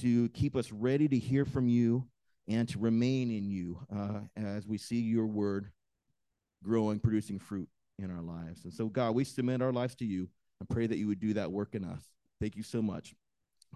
to 0.00 0.28
keep 0.30 0.56
us 0.56 0.72
ready 0.72 1.08
to 1.08 1.18
hear 1.18 1.44
from 1.44 1.68
you 1.68 2.06
and 2.48 2.68
to 2.68 2.78
remain 2.78 3.30
in 3.30 3.48
you 3.48 3.80
uh, 3.94 4.20
as 4.36 4.66
we 4.66 4.78
see 4.78 5.00
your 5.00 5.26
word 5.26 5.70
growing, 6.62 6.98
producing 6.98 7.38
fruit 7.38 7.68
in 7.98 8.10
our 8.10 8.22
lives. 8.22 8.64
And 8.64 8.72
so, 8.72 8.88
God, 8.88 9.14
we 9.14 9.24
submit 9.24 9.62
our 9.62 9.72
lives 9.72 9.94
to 9.96 10.04
you. 10.04 10.28
I 10.62 10.64
pray 10.72 10.86
that 10.86 10.98
you 10.98 11.06
would 11.08 11.20
do 11.20 11.34
that 11.34 11.52
work 11.52 11.74
in 11.74 11.84
us. 11.84 12.02
Thank 12.40 12.56
you 12.56 12.62
so 12.62 12.82
much 12.82 13.14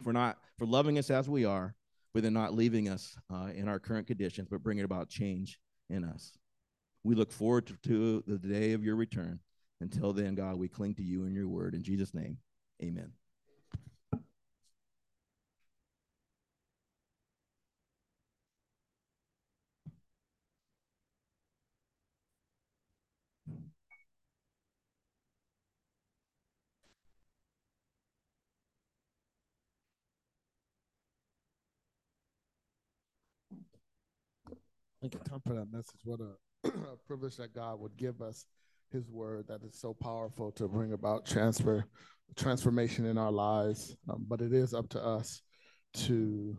for 0.03 0.13
not 0.13 0.39
for 0.59 0.67
loving 0.67 0.99
us 0.99 1.11
as 1.11 1.29
we 1.29 1.45
are, 1.45 1.75
but 2.15 2.23
then 2.23 2.33
not 2.33 2.55
leaving 2.55 2.89
us 2.89 3.17
uh, 3.33 3.49
in 3.55 3.69
our 3.69 3.79
current 3.79 4.07
conditions, 4.07 4.49
but 4.51 4.63
bringing 4.63 4.85
about 4.85 5.09
change 5.09 5.59
in 5.89 6.05
us. 6.05 6.33
We 7.05 7.15
look 7.15 7.33
forward 7.33 7.67
to, 7.67 7.77
to 7.89 8.25
the 8.27 8.39
day 8.39 8.73
of 8.73 8.85
your 8.85 8.97
return. 8.97 9.41
Until 9.81 10.13
then, 10.13 10.35
God, 10.35 10.57
we 10.57 10.69
cling 10.69 10.95
to 10.97 11.03
you 11.03 11.25
and 11.25 11.35
your 11.35 11.49
word. 11.49 11.75
In 11.75 11.83
Jesus' 11.83 12.13
name, 12.13 12.37
amen. 12.83 13.13
Thank 35.01 35.15
you, 35.15 35.21
Tom, 35.29 35.41
for 35.47 35.55
that 35.55 35.73
message. 35.73 36.01
What 36.05 36.21
a, 36.21 36.69
a 36.69 36.97
privilege 37.07 37.37
that 37.37 37.55
God 37.55 37.81
would 37.81 37.97
give 37.97 38.21
us 38.21 38.45
His 38.93 39.11
word 39.11 39.47
that 39.49 39.63
is 39.63 39.81
so 39.81 39.95
powerful 39.95 40.53
to 40.53 40.69
bring 40.69 40.93
about 40.93 41.25
transfer, 41.25 41.87
transformation 42.37 43.07
in 43.07 43.17
our 43.17 43.33
lives. 43.33 43.97
Um, 44.11 44.27
but 44.29 44.43
it 44.43 44.53
is 44.53 44.75
up 44.75 44.89
to 44.91 45.03
us 45.03 45.41
to 45.95 46.59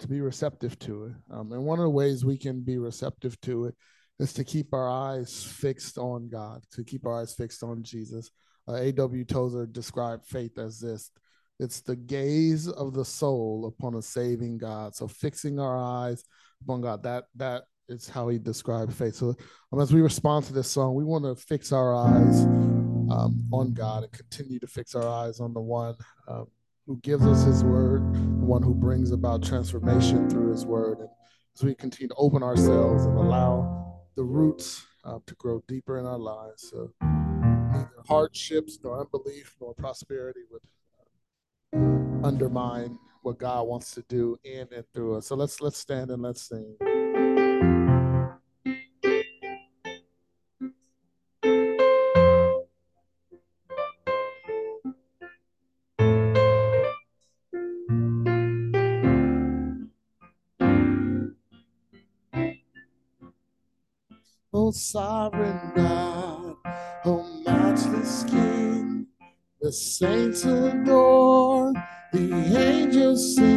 to 0.00 0.08
be 0.08 0.20
receptive 0.20 0.76
to 0.80 1.04
it. 1.04 1.12
Um, 1.30 1.52
and 1.52 1.64
one 1.64 1.78
of 1.78 1.84
the 1.84 1.90
ways 1.90 2.24
we 2.24 2.36
can 2.36 2.60
be 2.60 2.76
receptive 2.76 3.40
to 3.42 3.66
it 3.66 3.76
is 4.18 4.32
to 4.32 4.44
keep 4.44 4.74
our 4.74 4.88
eyes 4.88 5.44
fixed 5.44 5.96
on 5.96 6.28
God, 6.28 6.64
to 6.72 6.82
keep 6.82 7.06
our 7.06 7.20
eyes 7.20 7.34
fixed 7.34 7.62
on 7.62 7.84
Jesus. 7.84 8.30
Uh, 8.68 8.74
A.W. 8.74 9.24
Tozer 9.24 9.64
described 9.64 10.26
faith 10.26 10.58
as 10.58 10.80
this 10.80 11.10
it's 11.58 11.80
the 11.80 11.96
gaze 11.96 12.68
of 12.68 12.94
the 12.94 13.04
soul 13.04 13.66
upon 13.66 13.94
a 13.94 14.02
saving 14.02 14.58
God. 14.58 14.94
So 14.94 15.06
fixing 15.08 15.58
our 15.58 15.76
eyes 15.76 16.24
upon 16.62 16.80
God. 16.80 17.02
That 17.02 17.24
that 17.36 17.64
is 17.88 18.08
how 18.08 18.28
he 18.28 18.38
described 18.38 18.92
faith. 18.92 19.14
So 19.14 19.34
um, 19.72 19.80
as 19.80 19.92
we 19.92 20.00
respond 20.00 20.46
to 20.46 20.52
this 20.52 20.70
song, 20.70 20.94
we 20.94 21.04
want 21.04 21.24
to 21.24 21.34
fix 21.34 21.72
our 21.72 21.94
eyes 21.94 22.46
um, 23.12 23.44
on 23.52 23.72
God 23.72 24.04
and 24.04 24.12
continue 24.12 24.58
to 24.58 24.66
fix 24.66 24.94
our 24.94 25.06
eyes 25.06 25.40
on 25.40 25.52
the 25.52 25.60
one 25.60 25.94
um, 26.28 26.46
who 26.86 26.98
gives 26.98 27.24
us 27.24 27.44
His 27.44 27.62
Word, 27.62 28.02
the 28.14 28.46
one 28.46 28.62
who 28.62 28.74
brings 28.74 29.12
about 29.12 29.42
transformation 29.42 30.28
through 30.28 30.50
His 30.52 30.66
Word. 30.66 30.98
And 30.98 31.08
as 31.54 31.62
we 31.62 31.74
continue 31.74 32.08
to 32.08 32.14
open 32.16 32.42
ourselves 32.42 33.04
and 33.04 33.16
allow 33.16 34.00
the 34.16 34.24
roots 34.24 34.84
uh, 35.04 35.18
to 35.26 35.34
grow 35.34 35.62
deeper 35.68 35.98
in 35.98 36.06
our 36.06 36.18
lives, 36.18 36.70
so 36.70 36.90
neither 37.02 37.90
hardships 38.08 38.78
nor 38.82 39.00
unbelief 39.00 39.54
nor 39.60 39.74
prosperity 39.74 40.40
would 40.50 40.62
undermine 41.72 42.98
what 43.22 43.38
God 43.38 43.66
wants 43.66 43.94
to 43.94 44.02
do 44.08 44.38
in 44.44 44.68
and 44.74 44.84
through 44.92 45.16
us. 45.16 45.26
So 45.26 45.36
let's 45.36 45.60
let's 45.60 45.78
stand 45.78 46.10
and 46.10 46.22
let's 46.22 46.42
sing. 46.42 46.76
Oh, 64.54 64.70
sovereign 64.70 65.72
God, 65.74 66.56
oh, 67.06 67.42
matchless 67.44 68.24
King, 68.24 69.06
the 69.60 69.72
saints 69.72 70.44
adore. 70.44 71.11
eu 72.98 73.16
sei. 73.16 73.51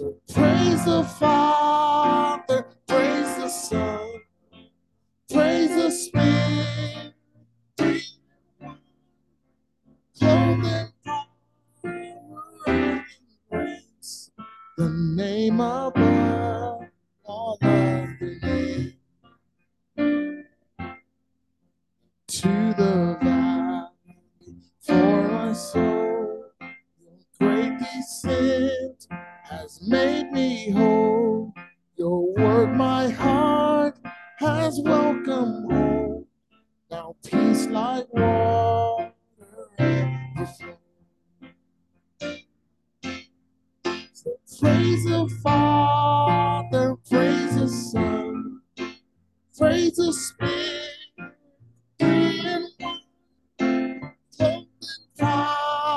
Praise 0.00 0.84
the 0.86 1.04
Father, 1.18 2.66
praise 2.88 3.36
the 3.36 3.48
Son, 3.48 4.00
praise 5.30 5.68
the 5.68 5.90
Spirit. 5.90 6.39